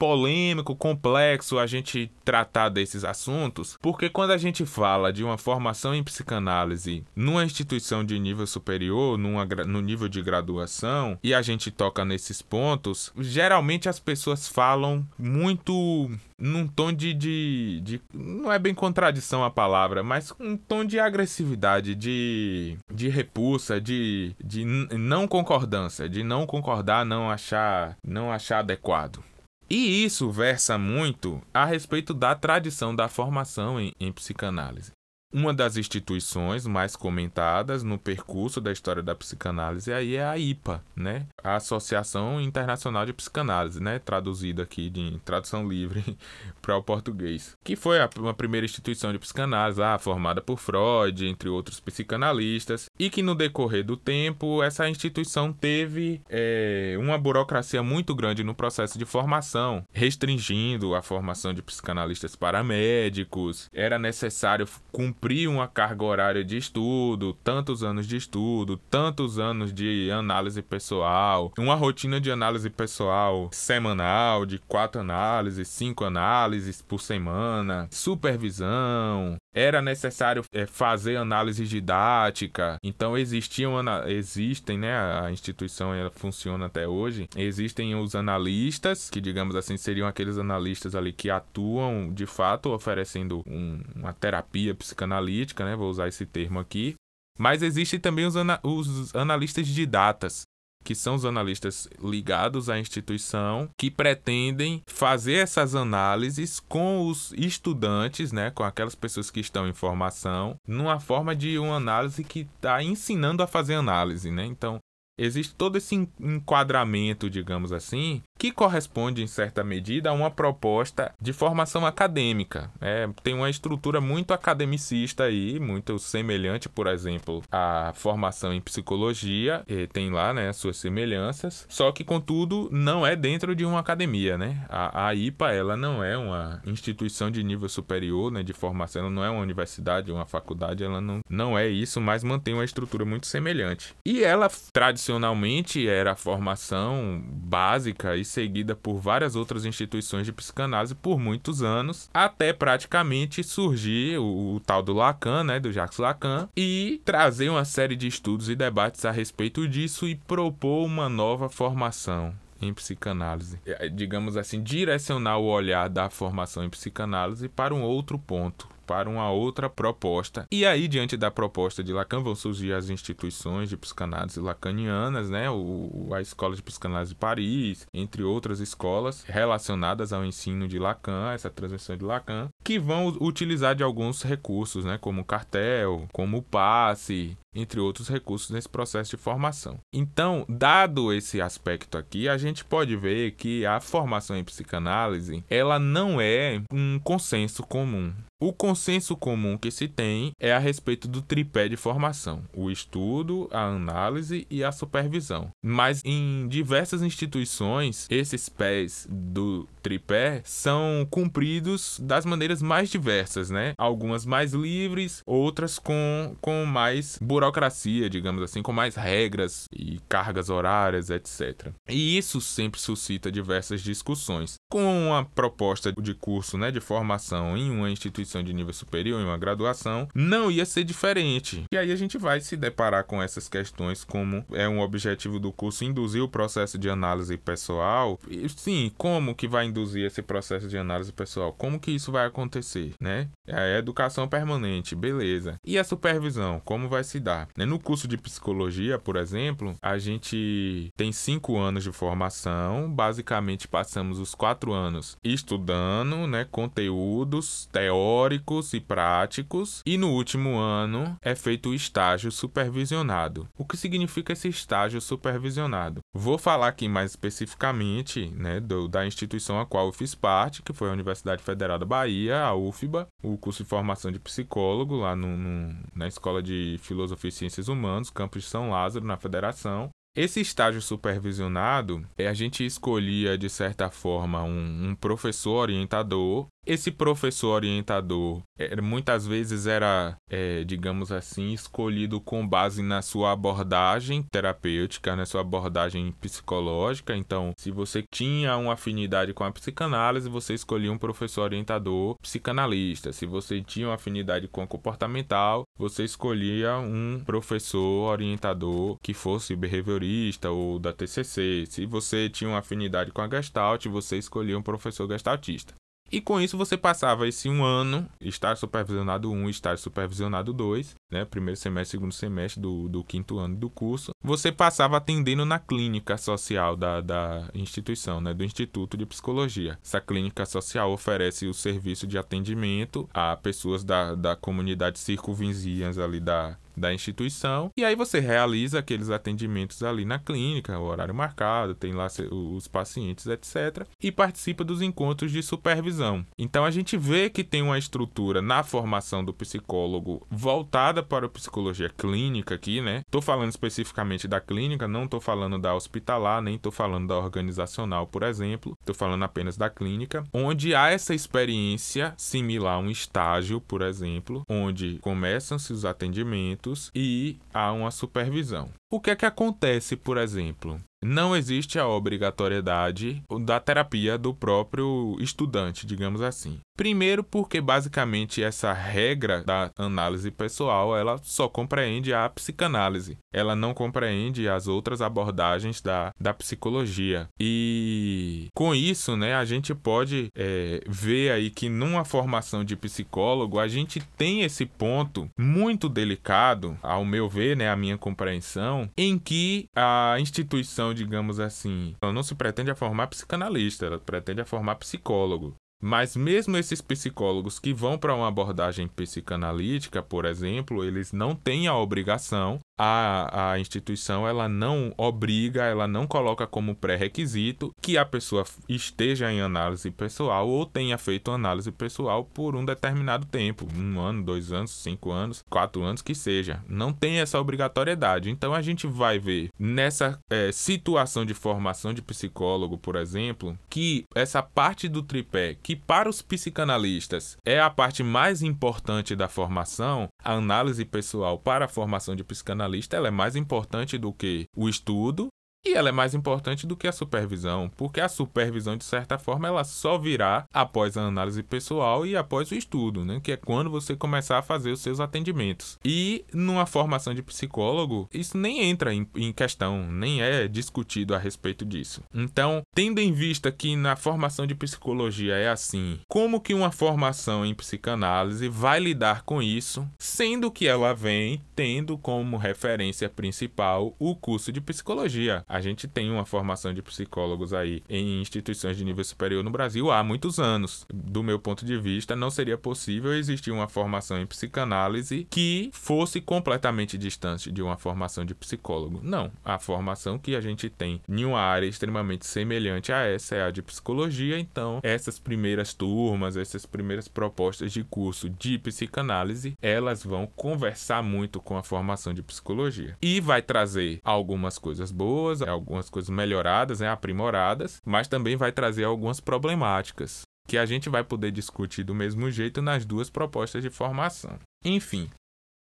[0.00, 5.94] polêmico, complexo a gente tratar desses assuntos, porque quando a gente fala de uma formação
[5.94, 11.70] em psicanálise numa instituição de nível superior, numa, no nível de graduação, e a gente
[11.70, 18.58] toca nesses pontos, geralmente as pessoas falam muito num tom de, de, de, Não é
[18.58, 25.28] bem contradição a palavra, mas um tom de agressividade, de, de repulsa, de, de não
[25.28, 29.22] concordância, de não concordar, não achar, não achar adequado.
[29.70, 34.90] E isso versa muito a respeito da tradição da formação em, em psicanálise.
[35.32, 40.82] Uma das instituições mais comentadas no percurso da história da psicanálise aí é a IPA,
[40.96, 41.24] né?
[41.42, 44.00] A Associação Internacional de Psicanálise, né?
[44.00, 46.18] Traduzida aqui de tradução livre
[46.60, 47.56] para o português.
[47.62, 52.86] Que foi a, uma primeira instituição de psicanálise, ah, formada por Freud, entre outros psicanalistas,
[52.98, 58.54] e que no decorrer do tempo essa instituição teve é, uma burocracia muito grande no
[58.54, 63.70] processo de formação, restringindo a formação de psicanalistas para médicos.
[63.72, 69.70] Era necessário cumprir cumprir uma carga horária de estudo, tantos anos de estudo, tantos anos
[69.70, 77.02] de análise pessoal, uma rotina de análise pessoal semanal, de quatro análises, cinco análises por
[77.02, 83.74] semana, supervisão, era necessário é, fazer análise didática, então existiam,
[84.06, 90.06] existem, né, a instituição ela funciona até hoje, existem os analistas, que digamos assim seriam
[90.06, 96.08] aqueles analistas ali que atuam de fato oferecendo um, uma terapia psicanalítica, né, vou usar
[96.08, 96.94] esse termo aqui,
[97.38, 100.42] mas existem também os, ana os analistas de datas,
[100.84, 108.32] que são os analistas ligados à instituição, que pretendem fazer essas análises com os estudantes,
[108.32, 112.82] né, com aquelas pessoas que estão em formação, numa forma de uma análise que está
[112.82, 114.44] ensinando a fazer análise, né?
[114.44, 114.78] Então,
[115.18, 121.30] existe todo esse enquadramento, digamos assim, que corresponde, em certa medida, a uma proposta de
[121.30, 122.70] formação acadêmica.
[122.80, 129.62] É, tem uma estrutura muito academicista aí, muito semelhante, por exemplo, à formação em psicologia,
[129.92, 134.38] tem lá né, suas semelhanças, só que, contudo, não é dentro de uma academia.
[134.38, 134.64] Né?
[134.70, 139.10] A, a IPA ela não é uma instituição de nível superior né, de formação, ela
[139.10, 143.04] não é uma universidade, uma faculdade, ela não, não é isso, mas mantém uma estrutura
[143.04, 143.94] muito semelhante.
[144.02, 150.94] E ela, tradicionalmente, era a formação básica e seguida por várias outras instituições de psicanálise
[150.94, 156.48] por muitos anos, até praticamente surgir o, o tal do Lacan, né, do Jacques Lacan,
[156.56, 161.48] e trazer uma série de estudos e debates a respeito disso e propor uma nova
[161.48, 163.58] formação em psicanálise.
[163.64, 169.08] É, digamos assim, direcionar o olhar da formação em psicanálise para um outro ponto, para
[169.08, 170.46] uma outra proposta.
[170.50, 175.48] E aí, diante da proposta de Lacan, vão surgir as instituições de psicanálise lacanianas, né?
[175.48, 181.30] O, a Escola de Psicanálise de Paris, entre outras escolas relacionadas ao ensino de Lacan,
[181.30, 184.98] essa transmissão de Lacan, que vão utilizar de alguns recursos, né?
[184.98, 189.78] Como o cartel, como o passe, entre outros recursos nesse processo de formação.
[189.92, 195.78] Então, dado esse aspecto aqui, a gente pode ver que a formação em psicanálise, ela
[195.78, 198.12] não é um consenso comum.
[198.42, 203.46] O consenso comum que se tem é a respeito do tripé de formação: o estudo,
[203.52, 205.50] a análise e a supervisão.
[205.62, 213.74] Mas em diversas instituições, esses pés do tripé são cumpridos das maneiras mais diversas, né?
[213.76, 220.50] Algumas mais livres, outras com, com mais burocracia, digamos assim, com mais regras e cargas
[220.50, 221.72] horárias, etc.
[221.88, 224.54] E isso sempre suscita diversas discussões.
[224.70, 229.24] Com uma proposta de curso, né, de formação em uma instituição de nível superior, em
[229.24, 231.64] uma graduação, não ia ser diferente.
[231.72, 235.52] E aí a gente vai se deparar com essas questões como é um objetivo do
[235.52, 238.18] curso induzir o processo de análise pessoal.
[238.28, 241.52] E, sim, como que vai induzir esse processo de análise pessoal?
[241.52, 243.28] Como que isso vai acontecer, né?
[243.46, 245.56] É a educação permanente, beleza.
[245.64, 247.48] E a supervisão, como vai se dar?
[247.56, 253.68] Né, no curso de psicologia, por exemplo, a gente tem cinco anos de formação, basicamente
[253.68, 261.34] passamos os quatro anos estudando, né, conteúdos teóricos e práticos, e no último ano é
[261.34, 263.48] feito o estágio supervisionado.
[263.56, 266.00] O que significa esse estágio supervisionado?
[266.12, 270.72] Vou falar aqui mais especificamente, né, do, da instituição a qual eu fiz parte, que
[270.72, 275.14] foi a Universidade Federal da Bahia, a UFBA, o curso de formação de psicólogo lá
[275.14, 279.90] no, no, na Escola de Filosofia e Ciências Humanas, campus São Lázaro, na Federação.
[280.16, 286.90] Esse estágio supervisionado, é a gente escolhia de certa forma um, um professor orientador esse
[286.90, 294.22] professor orientador é, muitas vezes era, é, digamos assim, escolhido com base na sua abordagem
[294.30, 297.16] terapêutica, na sua abordagem psicológica.
[297.16, 303.12] Então, se você tinha uma afinidade com a psicanálise, você escolhia um professor orientador psicanalista.
[303.12, 309.56] Se você tinha uma afinidade com a comportamental, você escolhia um professor orientador que fosse
[309.56, 311.64] behaviorista ou da TCC.
[311.66, 315.74] Se você tinha uma afinidade com a Gestalt, você escolhia um professor gestaltista.
[316.12, 321.24] E com isso você passava esse um ano, estágio supervisionado 1 estágio supervisionado 2, né?
[321.24, 324.10] Primeiro semestre, segundo semestre do, do quinto ano do curso.
[324.22, 328.34] Você passava atendendo na clínica social da, da instituição, né?
[328.34, 329.78] Do Instituto de Psicologia.
[329.84, 336.18] Essa clínica social oferece o serviço de atendimento a pessoas da, da comunidade circunvizinhas ali
[336.18, 341.74] da, da instituição, e aí você realiza aqueles atendimentos ali na clínica, o horário marcado,
[341.74, 346.24] tem lá os pacientes, etc., e participa dos encontros de supervisão.
[346.38, 351.28] Então a gente vê que tem uma estrutura na formação do psicólogo voltada para a
[351.28, 353.02] psicologia clínica aqui, né?
[353.10, 358.06] Tô falando especificamente da clínica, não tô falando da hospitalar, nem tô falando da organizacional,
[358.06, 358.76] por exemplo.
[358.84, 364.44] Tô falando apenas da clínica, onde há essa experiência similar a um estágio, por exemplo,
[364.48, 368.70] onde começam-se os atendimentos e há uma supervisão.
[368.90, 370.80] O que é que acontece, por exemplo?
[371.02, 376.58] Não existe a obrigatoriedade da terapia do próprio estudante, digamos assim.
[376.76, 383.74] Primeiro, porque basicamente essa regra da análise pessoal ela só compreende a psicanálise, ela não
[383.74, 387.28] compreende as outras abordagens da, da psicologia.
[387.38, 393.58] E com isso, né, a gente pode é, ver aí que numa formação de psicólogo
[393.58, 399.18] a gente tem esse ponto muito delicado, ao meu ver, né, a minha compreensão, em
[399.18, 404.46] que a instituição digamos assim, ela não se pretende a formar psicanalista, ela pretende a
[404.46, 405.54] formar psicólogo.
[405.80, 411.66] Mas mesmo esses psicólogos que vão para uma abordagem psicanalítica, por exemplo, eles não têm
[411.66, 418.06] a obrigação a, a instituição ela não obriga, ela não coloca como pré-requisito que a
[418.06, 424.00] pessoa esteja em análise pessoal ou tenha feito análise pessoal por um determinado tempo, um
[424.00, 426.64] ano, dois anos, cinco anos, quatro anos, que seja.
[426.66, 428.30] Não tem essa obrigatoriedade.
[428.30, 434.04] Então a gente vai ver nessa é, situação de formação de psicólogo, por exemplo, que
[434.14, 440.08] essa parte do tripé, que para os psicanalistas é a parte mais importante da formação,
[440.22, 444.68] a análise pessoal para a formação de psicanalista ela é mais importante do que o
[444.68, 445.28] estudo
[445.64, 449.46] e ela é mais importante do que a supervisão, porque a supervisão, de certa forma,
[449.46, 453.20] ela só virá após a análise pessoal e após o estudo, né?
[453.22, 455.78] Que é quando você começar a fazer os seus atendimentos.
[455.84, 461.18] E numa formação de psicólogo, isso nem entra em, em questão, nem é discutido a
[461.18, 462.02] respeito disso.
[462.14, 467.44] Então, tendo em vista que na formação de psicologia é assim, como que uma formação
[467.44, 474.16] em psicanálise vai lidar com isso, sendo que ela vem tendo como referência principal o
[474.16, 475.44] curso de psicologia?
[475.50, 479.90] A gente tem uma formação de psicólogos aí em instituições de nível superior no Brasil
[479.90, 480.86] há muitos anos.
[480.94, 486.20] Do meu ponto de vista, não seria possível existir uma formação em psicanálise que fosse
[486.20, 489.00] completamente distante de uma formação de psicólogo.
[489.02, 489.32] Não.
[489.44, 493.50] A formação que a gente tem em uma área extremamente semelhante a essa é a
[493.50, 500.28] de psicologia, então essas primeiras turmas, essas primeiras propostas de curso de psicanálise, elas vão
[500.28, 502.96] conversar muito com a formação de psicologia.
[503.02, 508.84] E vai trazer algumas coisas boas, algumas coisas melhoradas, né, aprimoradas, mas também vai trazer
[508.84, 513.70] algumas problemáticas que a gente vai poder discutir do mesmo jeito nas duas propostas de
[513.70, 514.38] formação.
[514.64, 515.08] Enfim,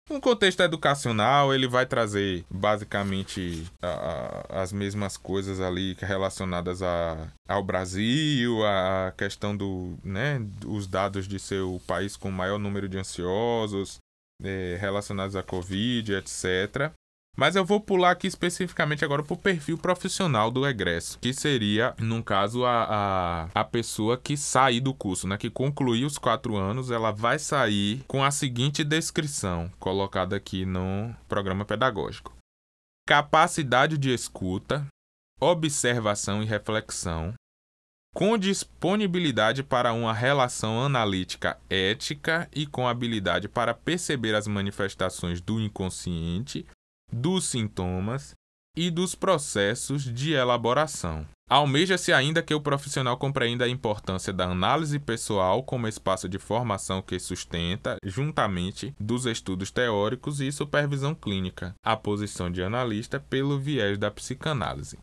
[0.09, 7.31] um contexto educacional, ele vai trazer basicamente a, a, as mesmas coisas ali relacionadas a,
[7.47, 12.89] ao Brasil, a questão do, né, os dados de ser o país com maior número
[12.89, 13.99] de ansiosos
[14.43, 16.91] é, relacionados à Covid, etc.
[17.37, 21.95] Mas eu vou pular aqui especificamente agora para o perfil profissional do egresso, que seria,
[21.97, 25.37] no caso, a, a, a pessoa que sair do curso, né?
[25.37, 31.15] Que concluir os quatro anos, ela vai sair com a seguinte descrição colocada aqui no
[31.29, 32.35] programa pedagógico:
[33.07, 34.85] capacidade de escuta,
[35.39, 37.33] observação e reflexão,
[38.13, 45.59] com disponibilidade para uma relação analítica ética e com habilidade para perceber as manifestações do
[45.59, 46.65] inconsciente
[47.11, 48.33] dos sintomas
[48.75, 51.25] e dos processos de elaboração.
[51.49, 57.01] Almeja-se ainda que o profissional compreenda a importância da análise pessoal como espaço de formação
[57.01, 63.97] que sustenta, juntamente dos estudos teóricos e supervisão clínica, a posição de analista pelo viés
[63.97, 64.99] da psicanálise.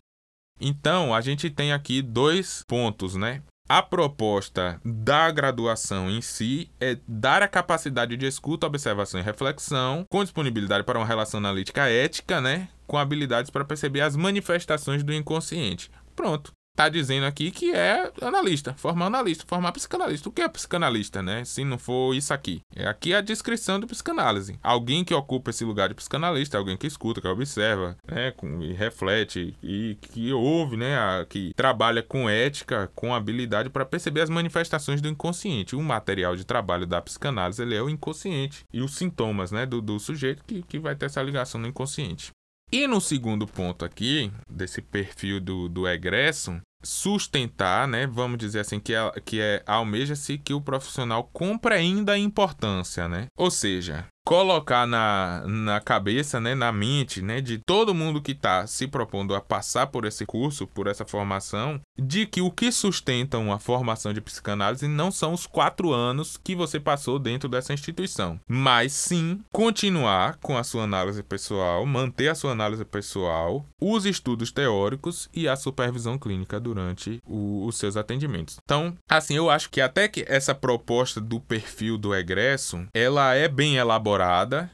[0.59, 3.43] Então, a gente tem aqui dois pontos, né?
[3.69, 10.05] A proposta da graduação em si é dar a capacidade de escuta, observação e reflexão,
[10.09, 12.69] com disponibilidade para uma relação analítica ética, né?
[12.87, 15.91] Com habilidades para perceber as manifestações do inconsciente.
[16.15, 20.29] Pronto tá dizendo aqui que é analista, formar analista, formar psicanalista.
[20.29, 21.43] O que é psicanalista, né?
[21.43, 22.61] Se não for isso aqui.
[22.75, 24.59] É aqui a descrição do psicanálise.
[24.61, 29.57] Alguém que ocupa esse lugar de psicanalista, alguém que escuta, que observa, né, e reflete
[29.63, 35.01] e que ouve, né, a, que trabalha com ética, com habilidade para perceber as manifestações
[35.01, 35.75] do inconsciente.
[35.75, 39.81] O material de trabalho da psicanálise ele é o inconsciente e os sintomas, né, do,
[39.81, 42.31] do sujeito que, que vai ter essa ligação no inconsciente.
[42.69, 48.79] E no segundo ponto aqui, desse perfil do, do egresso, sustentar, né, vamos dizer assim,
[48.79, 53.27] que é, que é almeja-se que o profissional compreenda a importância, né?
[53.35, 58.67] Ou seja, colocar na, na cabeça, né, na mente, né, de todo mundo que está
[58.67, 63.37] se propondo a passar por esse curso, por essa formação, de que o que sustenta
[63.37, 68.37] uma formação de psicanálise não são os quatro anos que você passou dentro dessa instituição,
[68.45, 74.51] mas sim continuar com a sua análise pessoal, manter a sua análise pessoal, os estudos
[74.51, 78.57] teóricos e a supervisão clínica durante o, os seus atendimentos.
[78.61, 83.47] Então, assim, eu acho que até que essa proposta do perfil do egresso, ela é
[83.47, 84.16] bem elaborada,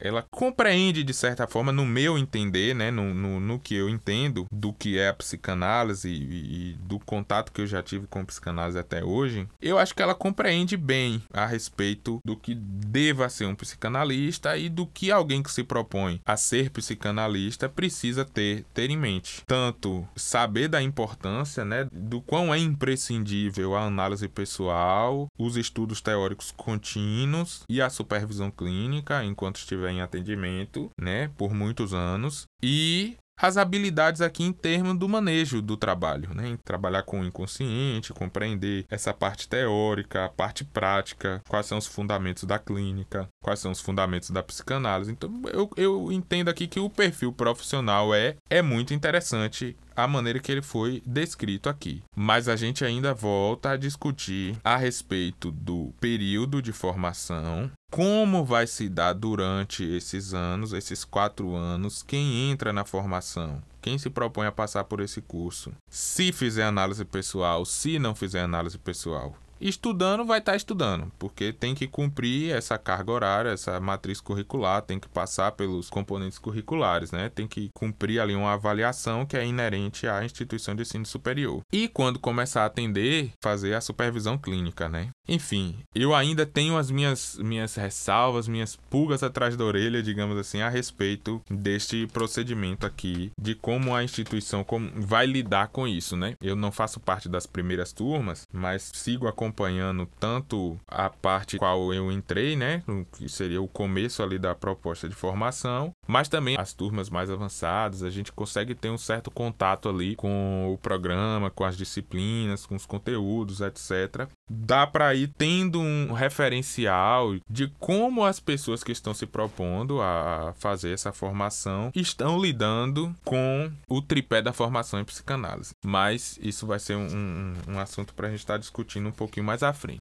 [0.00, 4.46] ela compreende de certa forma, no meu entender, né, no, no, no que eu entendo
[4.50, 8.24] do que é a psicanálise e, e do contato que eu já tive com a
[8.24, 13.46] psicanálise até hoje, eu acho que ela compreende bem a respeito do que deva ser
[13.46, 18.90] um psicanalista e do que alguém que se propõe a ser psicanalista precisa ter, ter
[18.90, 19.42] em mente.
[19.46, 26.50] Tanto saber da importância, né, do quão é imprescindível a análise pessoal, os estudos teóricos
[26.50, 33.56] contínuos e a supervisão clínica enquanto estiver em atendimento, né, por muitos anos, e as
[33.56, 36.56] habilidades aqui em termos do manejo do trabalho, né?
[36.64, 42.44] Trabalhar com o inconsciente, compreender essa parte teórica, a parte prática, quais são os fundamentos
[42.44, 45.10] da clínica, quais são os fundamentos da psicanálise.
[45.10, 50.38] Então, eu, eu entendo aqui que o perfil profissional é, é muito interessante a maneira
[50.40, 52.02] que ele foi descrito aqui.
[52.16, 58.66] Mas a gente ainda volta a discutir a respeito do período de formação, como vai
[58.66, 63.62] se dar durante esses anos, esses quatro anos, quem entra na formação.
[63.80, 68.40] Quem se propõe a passar por esse curso, se fizer análise pessoal, se não fizer
[68.40, 73.80] análise pessoal, estudando vai estar tá estudando, porque tem que cumprir essa carga horária, essa
[73.80, 77.30] matriz curricular, tem que passar pelos componentes curriculares, né?
[77.34, 81.62] Tem que cumprir ali uma avaliação que é inerente à instituição de ensino superior.
[81.72, 85.08] E quando começar a atender, fazer a supervisão clínica, né?
[85.26, 90.60] Enfim, eu ainda tenho as minhas minhas ressalvas, minhas pulgas atrás da orelha, digamos assim,
[90.60, 96.34] a respeito deste procedimento aqui, de como a instituição vai lidar com isso, né?
[96.42, 101.94] Eu não faço parte das primeiras turmas, mas sigo acompanhando acompanhando tanto a parte qual
[101.94, 102.82] eu entrei, né,
[103.16, 108.02] que seria o começo ali da proposta de formação, mas também as turmas mais avançadas,
[108.02, 112.74] a gente consegue ter um certo contato ali com o programa, com as disciplinas, com
[112.74, 114.28] os conteúdos, etc.
[114.50, 120.52] Dá para ir tendo um referencial de como as pessoas que estão se propondo a
[120.58, 125.74] fazer essa formação estão lidando com o tripé da formação em psicanálise.
[125.84, 129.12] Mas isso vai ser um, um, um assunto para a gente estar tá discutindo um
[129.12, 130.00] pouquinho pouquinho mais à frente.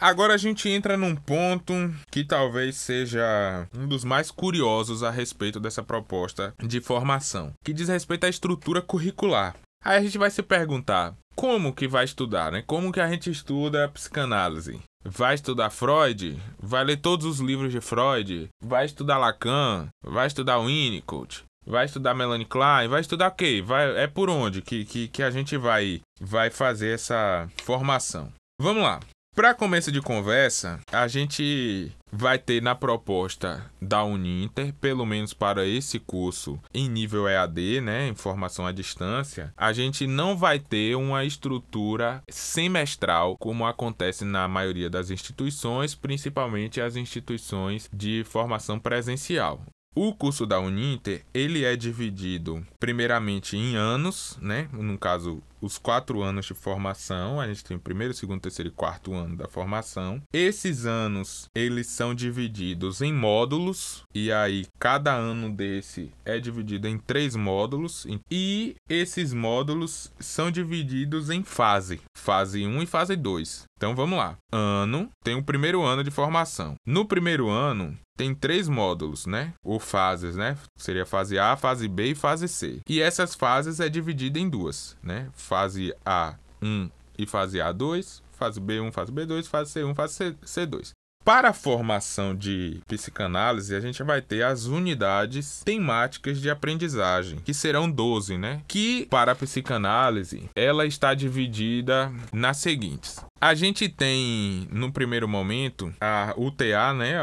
[0.00, 1.72] Agora a gente entra num ponto
[2.10, 7.88] que talvez seja um dos mais curiosos a respeito dessa proposta de formação, que diz
[7.88, 9.54] respeito à estrutura curricular.
[9.82, 12.62] Aí a gente vai se perguntar, como que vai estudar, né?
[12.66, 14.80] Como que a gente estuda psicanálise?
[15.04, 16.42] Vai estudar Freud?
[16.58, 18.48] Vai ler todos os livros de Freud?
[18.62, 19.88] Vai estudar Lacan?
[20.02, 21.44] Vai estudar Winnicott?
[21.66, 22.88] Vai estudar Melanie Klein?
[22.88, 23.62] Vai estudar o quê?
[23.64, 28.30] Vai, é por onde que, que, que a gente vai, vai fazer essa formação?
[28.60, 29.00] Vamos lá.
[29.34, 35.66] Para começo de conversa, a gente vai ter na proposta da Uninter, pelo menos para
[35.66, 41.24] esse curso em nível EAD, né, informação à distância, a gente não vai ter uma
[41.24, 49.60] estrutura semestral como acontece na maioria das instituições, principalmente as instituições de formação presencial.
[49.96, 54.68] O curso da Uninter, ele é dividido primeiramente em anos, né?
[54.72, 57.40] No caso, os quatro anos de formação.
[57.40, 60.20] A gente tem o primeiro, segundo, terceiro e quarto ano da formação.
[60.32, 64.02] Esses anos, eles são divididos em módulos.
[64.14, 68.06] E aí, cada ano desse é dividido em três módulos.
[68.30, 72.00] E esses módulos são divididos em fase.
[72.16, 73.64] Fase 1 e fase 2.
[73.76, 74.36] Então, vamos lá.
[74.52, 76.74] Ano, tem o primeiro ano de formação.
[76.86, 79.54] No primeiro ano, tem três módulos, né?
[79.62, 80.56] Ou fases, né?
[80.76, 82.80] Seria fase A, fase B e fase C.
[82.88, 85.28] E essas fases é dividida em duas, né?
[85.54, 90.90] Fase A1 e fase A2, fase B1, fase B2, fase C1, fase C2.
[91.24, 97.54] Para a formação de psicanálise, a gente vai ter as unidades temáticas de aprendizagem, que
[97.54, 98.62] serão 12, né?
[98.68, 105.94] Que para a psicanálise, ela está dividida nas seguintes: a gente tem, no primeiro momento,
[106.00, 107.14] a UTA, né,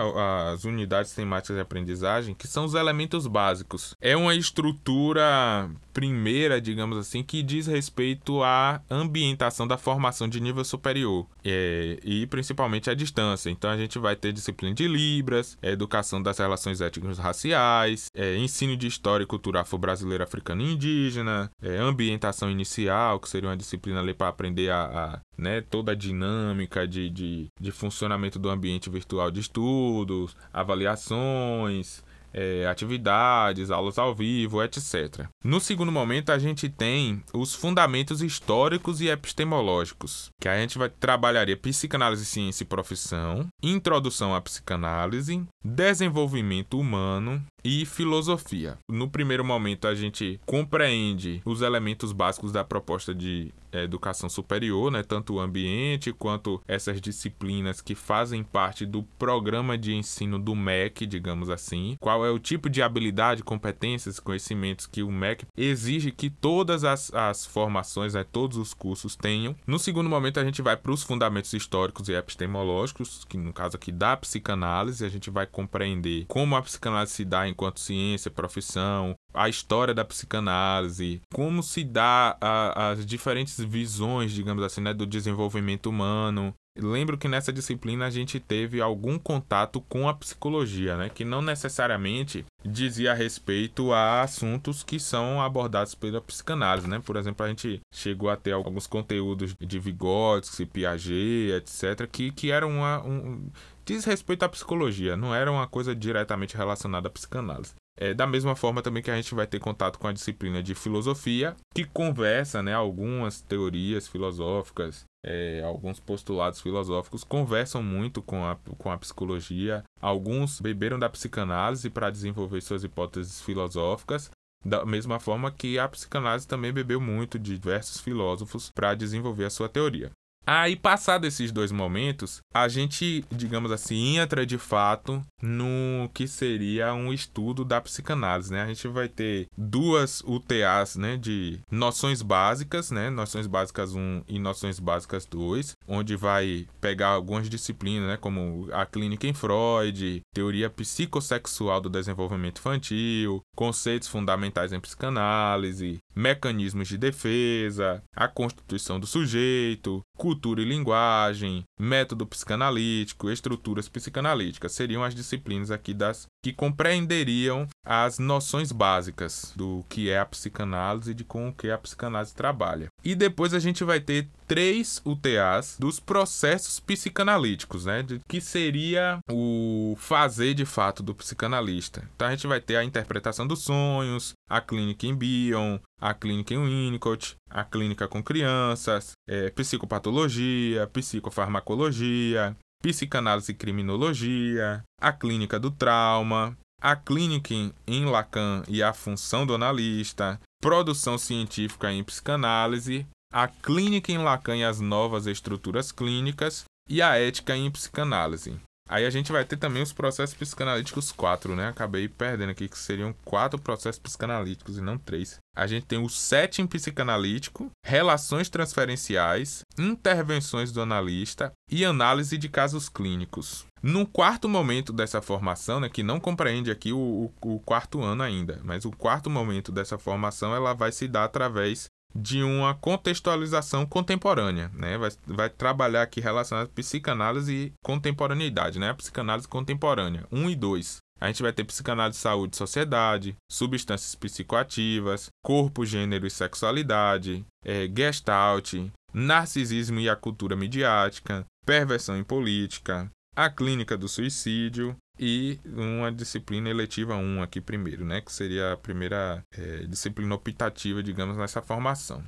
[0.51, 3.93] as unidades temáticas de aprendizagem, que são os elementos básicos.
[4.01, 10.63] É uma estrutura primeira, digamos assim, que diz respeito à ambientação da formação de nível
[10.63, 13.49] superior é, e principalmente à distância.
[13.49, 18.75] Então a gente vai ter disciplina de Libras, educação das relações étnicas raciais, é, ensino
[18.75, 23.99] de história e cultura afro-brasileira, africana e indígena, é, ambientação inicial, que seria uma disciplina
[23.99, 28.89] ali para aprender a, a né, toda a dinâmica de, de, de funcionamento do ambiente
[28.89, 32.03] virtual de estudos, avaliações,
[32.33, 35.27] é, atividades, aulas ao vivo, etc.
[35.43, 40.89] No segundo momento, a gente tem os fundamentos históricos e epistemológicos, que a gente vai
[40.89, 48.77] trabalharia psicanálise, ciência e profissão, introdução à psicanálise, desenvolvimento humano e filosofia.
[48.89, 55.03] No primeiro momento, a gente compreende os elementos básicos da proposta de educação superior, né?
[55.03, 61.05] tanto o ambiente quanto essas disciplinas que fazem parte do programa de ensino do MEC,
[61.05, 61.95] digamos assim.
[61.99, 67.13] Qual é o tipo de habilidade, competências, conhecimentos que o MEC exige que todas as,
[67.13, 68.23] as formações, né?
[68.23, 69.55] todos os cursos tenham.
[69.65, 73.75] No segundo momento, a gente vai para os fundamentos históricos e epistemológicos, que no caso
[73.75, 79.15] aqui da psicanálise, a gente vai compreender como a psicanálise se dá enquanto ciência, profissão,
[79.33, 85.05] a história da psicanálise, como se dá a, as diferentes visões, digamos assim, né, do
[85.05, 86.53] desenvolvimento humano.
[86.77, 91.41] Lembro que nessa disciplina a gente teve algum contato com a psicologia, né, que não
[91.41, 97.01] necessariamente dizia respeito a assuntos que são abordados pela psicanálise, né?
[97.03, 102.51] Por exemplo, a gente chegou a ter alguns conteúdos de Vygotsky, Piaget, etc, que que
[102.51, 103.49] eram uma, um
[103.85, 107.73] diz respeito à psicologia, não era uma coisa diretamente relacionada à psicanálise.
[107.99, 110.73] É, da mesma forma também que a gente vai ter contato com a disciplina de
[110.73, 118.55] filosofia, que conversa, né, algumas teorias filosóficas, é, alguns postulados filosóficos conversam muito com a,
[118.77, 119.83] com a psicologia.
[119.99, 124.31] Alguns beberam da psicanálise para desenvolver suas hipóteses filosóficas,
[124.65, 129.49] da mesma forma que a psicanálise também bebeu muito de diversos filósofos para desenvolver a
[129.49, 130.11] sua teoria.
[130.45, 136.93] Aí, passado esses dois momentos, a gente, digamos assim, entra de fato no que seria
[136.93, 138.63] um estudo da psicanálise, né?
[138.63, 143.09] A gente vai ter duas UTAs, né, de noções básicas, né?
[143.09, 148.85] Noções básicas 1 e noções básicas 2, onde vai pegar algumas disciplinas, né, como a
[148.85, 158.03] clínica em Freud, teoria psicossexual do desenvolvimento infantil, conceitos fundamentais em psicanálise, mecanismos de defesa,
[158.15, 160.01] a constituição do sujeito,
[160.31, 164.71] cultura e linguagem, método psicanalítico, estruturas psicanalíticas.
[164.71, 171.11] Seriam as disciplinas aqui das que compreenderiam as noções básicas do que é a psicanálise
[171.11, 172.87] e de com o que a psicanálise trabalha.
[173.03, 178.03] E depois a gente vai ter três UTAs dos processos psicanalíticos, né?
[178.03, 182.05] De, que seria o fazer de fato do psicanalista.
[182.13, 186.53] Então a gente vai ter a interpretação dos sonhos, a clínica em Bion, a clínica
[186.53, 195.71] em Winnicott, a clínica com crianças, é, psicopatologia, psicofarmacologia, psicanálise e criminologia, a clínica do
[195.71, 197.53] trauma, a clínica
[197.87, 204.57] em Lacan e a função do analista, produção científica em psicanálise, a clínica em Lacan
[204.57, 208.59] e as novas estruturas clínicas e a ética em psicanálise.
[208.91, 211.69] Aí a gente vai ter também os processos psicanalíticos quatro, né?
[211.69, 215.37] Acabei perdendo aqui que seriam quatro processos psicanalíticos e não três.
[215.55, 222.89] A gente tem o setting psicanalítico, relações transferenciais, intervenções do analista e análise de casos
[222.89, 223.65] clínicos.
[223.81, 228.21] No quarto momento dessa formação, né, que não compreende aqui o, o, o quarto ano
[228.21, 233.85] ainda, mas o quarto momento dessa formação ela vai se dar através de uma contextualização
[233.85, 234.97] contemporânea, né?
[234.97, 238.89] Vai, vai trabalhar aqui relacionado à psicanálise e contemporaneidade, né?
[238.89, 240.97] A psicanálise contemporânea, 1 um e 2.
[241.19, 247.87] A gente vai ter psicanálise saúde e sociedade, substâncias psicoativas, corpo, gênero e sexualidade, é,
[247.95, 248.73] gestalt,
[249.13, 256.69] narcisismo e a cultura midiática, perversão em política, a clínica do suicídio e uma disciplina
[256.69, 262.23] eletiva 1 aqui primeiro, né, que seria a primeira é, disciplina optativa, digamos, nessa formação.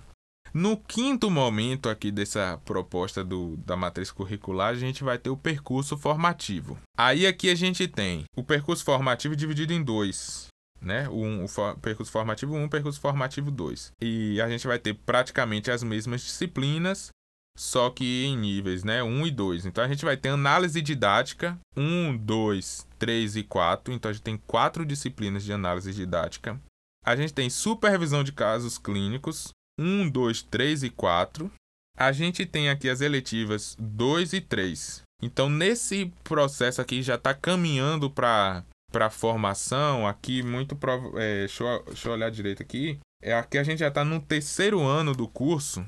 [0.54, 5.38] No quinto momento aqui dessa proposta do, da matriz curricular, a gente vai ter o
[5.38, 6.78] percurso formativo.
[6.96, 10.46] Aí aqui a gente tem o percurso formativo dividido em dois,
[10.80, 11.10] né?
[11.10, 13.94] Um, o for, percurso formativo 1, um, percurso formativo 2.
[14.00, 17.10] E a gente vai ter praticamente as mesmas disciplinas,
[17.58, 19.04] só que em níveis, né?
[19.04, 19.66] 1 e 2.
[19.66, 23.94] Então a gente vai ter análise didática, 1, 2, 3 e 4.
[23.94, 26.60] Então a gente tem quatro disciplinas de análise didática.
[27.06, 29.50] A gente tem supervisão de casos clínicos,
[29.80, 31.52] 1, 2, 3 e 4.
[31.98, 35.04] A gente tem aqui as eletivas 2 e 3.
[35.22, 40.78] Então nesse processo aqui já está caminhando para para formação aqui muito
[41.18, 44.22] é, deixa, eu, deixa eu olhar direito aqui é aqui a gente já está no
[44.22, 45.84] terceiro ano do curso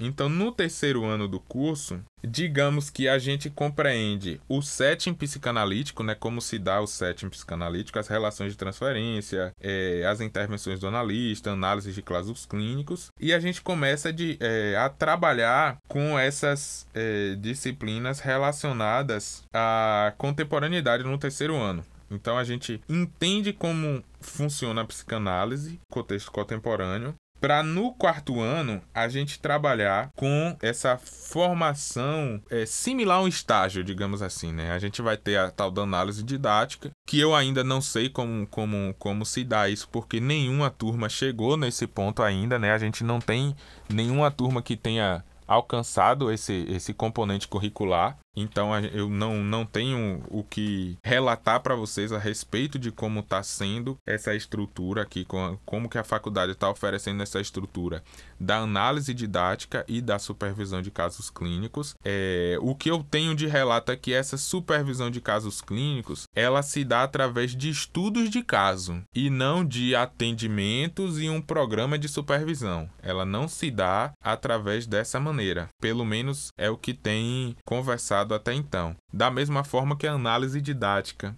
[0.00, 6.14] Então, no terceiro ano do curso, digamos que a gente compreende o setting psicanalítico, né?
[6.14, 11.50] Como se dá o setting psicanalítico, as relações de transferência, é, as intervenções do analista,
[11.50, 17.34] análise de casos clínicos, e a gente começa de, é, a trabalhar com essas é,
[17.36, 21.84] disciplinas relacionadas à contemporaneidade no terceiro ano.
[22.10, 29.08] Então a gente entende como funciona a psicanálise, contexto contemporâneo, para no quarto ano a
[29.08, 34.72] gente trabalhar com essa formação é, similar a um estágio, digamos assim, né?
[34.72, 38.46] A gente vai ter a tal da análise didática, que eu ainda não sei como,
[38.46, 42.72] como, como se dá isso, porque nenhuma turma chegou nesse ponto ainda, né?
[42.72, 43.56] A gente não tem
[43.88, 48.16] nenhuma turma que tenha alcançado esse, esse componente curricular.
[48.36, 53.42] Então eu não, não tenho o que relatar para vocês a respeito de como está
[53.42, 55.26] sendo essa estrutura aqui,
[55.64, 58.02] como que a faculdade está oferecendo essa estrutura
[58.38, 61.94] da análise didática e da supervisão de casos clínicos.
[62.04, 66.62] É, o que eu tenho de relato é que essa supervisão de casos clínicos ela
[66.62, 72.08] se dá através de estudos de caso e não de atendimentos e um programa de
[72.08, 72.88] supervisão.
[73.02, 75.68] Ela não se dá através dessa maneira.
[75.80, 78.96] Pelo menos é o que tem conversado até então.
[79.12, 81.34] Da mesma forma que a análise didática,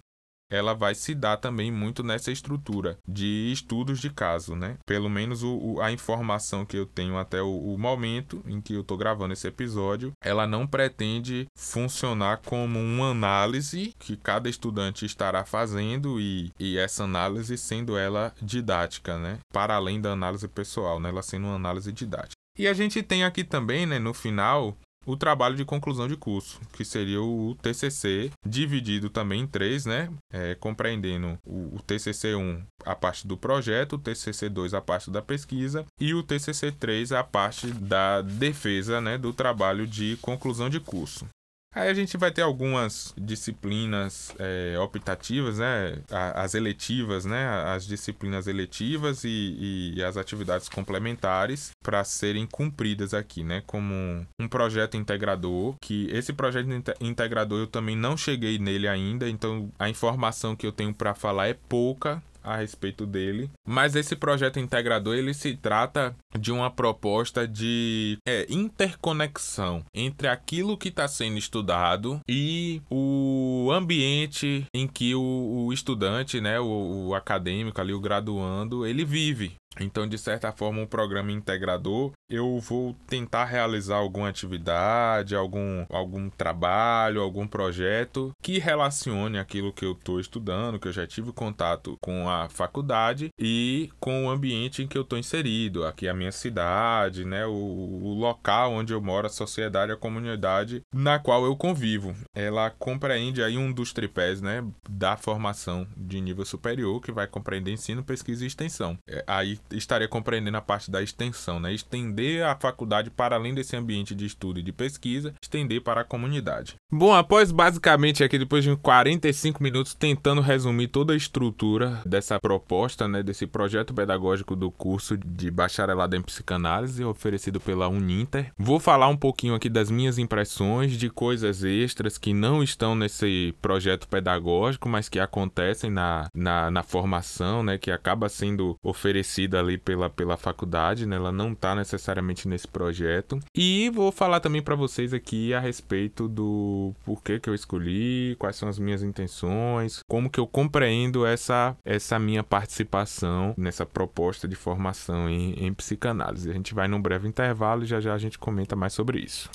[0.53, 4.77] ela vai se dar também muito nessa estrutura de estudos de caso, né?
[4.85, 8.73] Pelo menos o, o, a informação que eu tenho até o, o momento em que
[8.75, 15.05] eu estou gravando esse episódio, ela não pretende funcionar como uma análise que cada estudante
[15.05, 19.39] estará fazendo e, e essa análise sendo ela didática, né?
[19.51, 21.09] Para além da análise pessoal, né?
[21.09, 22.35] Ela sendo uma análise didática.
[22.55, 26.59] E a gente tem aqui também, né, no final, o trabalho de conclusão de curso,
[26.73, 30.09] que seria o TCC, dividido também em três, né?
[30.31, 35.85] É, compreendendo o, o TCC1 a parte do projeto, o TCC2 a parte da pesquisa
[35.99, 41.27] e o TCC3 a parte da defesa, né, do trabalho de conclusão de curso.
[41.75, 45.97] Aí a gente vai ter algumas disciplinas é, optativas, né?
[46.09, 47.47] As eletivas, né?
[47.65, 53.63] As disciplinas eletivas e, e as atividades complementares para serem cumpridas aqui, né?
[53.65, 53.93] Como
[54.39, 56.67] um projeto integrador, que esse projeto
[57.01, 61.47] integrador eu também não cheguei nele ainda, então a informação que eu tenho para falar
[61.47, 63.49] é pouca, a respeito dele.
[63.67, 70.77] Mas esse projeto integrador ele se trata de uma proposta de é, interconexão entre aquilo
[70.77, 77.15] que está sendo estudado e o ambiente em que o, o estudante, né, o, o
[77.15, 79.53] acadêmico ali, o graduando, ele vive.
[79.79, 86.29] Então, de certa forma, um programa integrador, eu vou tentar realizar alguma atividade, algum, algum
[86.29, 91.97] trabalho, algum projeto que relacione aquilo que eu estou estudando, que eu já tive contato
[92.01, 96.31] com a faculdade e com o ambiente em que eu estou inserido, aqui a minha
[96.31, 101.55] cidade, né, o, o local onde eu moro, a sociedade, a comunidade na qual eu
[101.55, 102.15] convivo.
[102.35, 107.71] Ela compreende aí um dos tripés, né, da formação de nível superior, que vai compreender
[107.71, 108.97] ensino, pesquisa e extensão.
[109.07, 111.73] É, aí estaria compreendendo a parte da extensão, né?
[111.73, 116.05] Estender a faculdade para além desse ambiente de estudo e de pesquisa, estender para a
[116.05, 116.75] comunidade.
[116.91, 123.07] Bom, após basicamente aqui depois de 45 minutos tentando resumir toda a estrutura dessa proposta,
[123.07, 129.07] né, desse projeto pedagógico do curso de bacharelado em psicanálise oferecido pela Uninter, vou falar
[129.07, 134.87] um pouquinho aqui das minhas impressões de coisas extras que não estão nesse projeto pedagógico,
[134.87, 140.37] mas que acontecem na, na, na formação, né, que acaba sendo oferecida ali pela, pela
[140.37, 141.15] faculdade, né?
[141.15, 143.39] Ela não está necessariamente nesse projeto.
[143.55, 148.55] E vou falar também para vocês aqui a respeito do porquê que eu escolhi, quais
[148.55, 154.55] são as minhas intenções, como que eu compreendo essa, essa minha participação nessa proposta de
[154.55, 156.49] formação em, em psicanálise.
[156.49, 159.49] A gente vai num breve intervalo e já já a gente comenta mais sobre isso.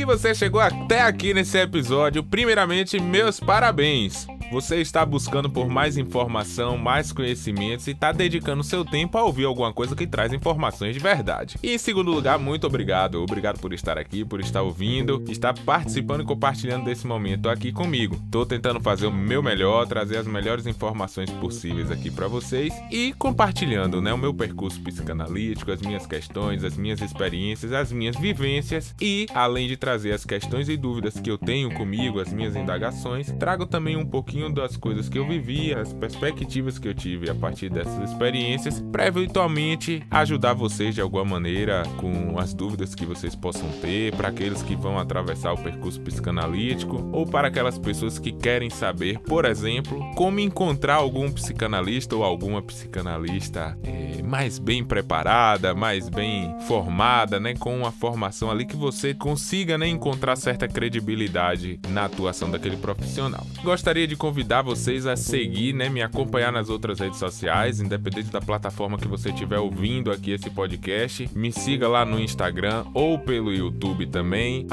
[0.00, 4.26] Se você chegou até aqui nesse episódio, primeiramente, meus parabéns!
[4.50, 9.44] Você está buscando por mais informação, mais conhecimentos e está dedicando seu tempo a ouvir
[9.44, 11.56] alguma coisa que traz informações de verdade.
[11.62, 13.22] E em segundo lugar, muito obrigado.
[13.22, 18.16] Obrigado por estar aqui, por estar ouvindo, estar participando e compartilhando desse momento aqui comigo.
[18.24, 23.12] Estou tentando fazer o meu melhor, trazer as melhores informações possíveis aqui para vocês e
[23.12, 28.96] compartilhando, né, o meu percurso psicanalítico, as minhas questões, as minhas experiências, as minhas vivências
[29.00, 33.32] e além de trazer as questões e dúvidas que eu tenho comigo, as minhas indagações,
[33.38, 37.34] trago também um pouquinho das coisas que eu vivi, as perspectivas que eu tive a
[37.34, 43.34] partir dessas experiências, para eventualmente ajudar vocês de alguma maneira com as dúvidas que vocês
[43.34, 48.32] possam ter, para aqueles que vão atravessar o percurso psicanalítico ou para aquelas pessoas que
[48.32, 55.74] querem saber, por exemplo, como encontrar algum psicanalista ou alguma psicanalista é, mais bem preparada,
[55.74, 61.80] mais bem formada, né, com uma formação ali que você consiga né, encontrar certa credibilidade
[61.88, 63.46] na atuação daquele profissional.
[63.64, 68.42] Gostaria de convidar vocês a seguir, né, me acompanhar nas outras redes sociais, independente da
[68.42, 71.30] plataforma que você estiver ouvindo aqui esse podcast.
[71.34, 74.66] Me siga lá no Instagram ou pelo YouTube também,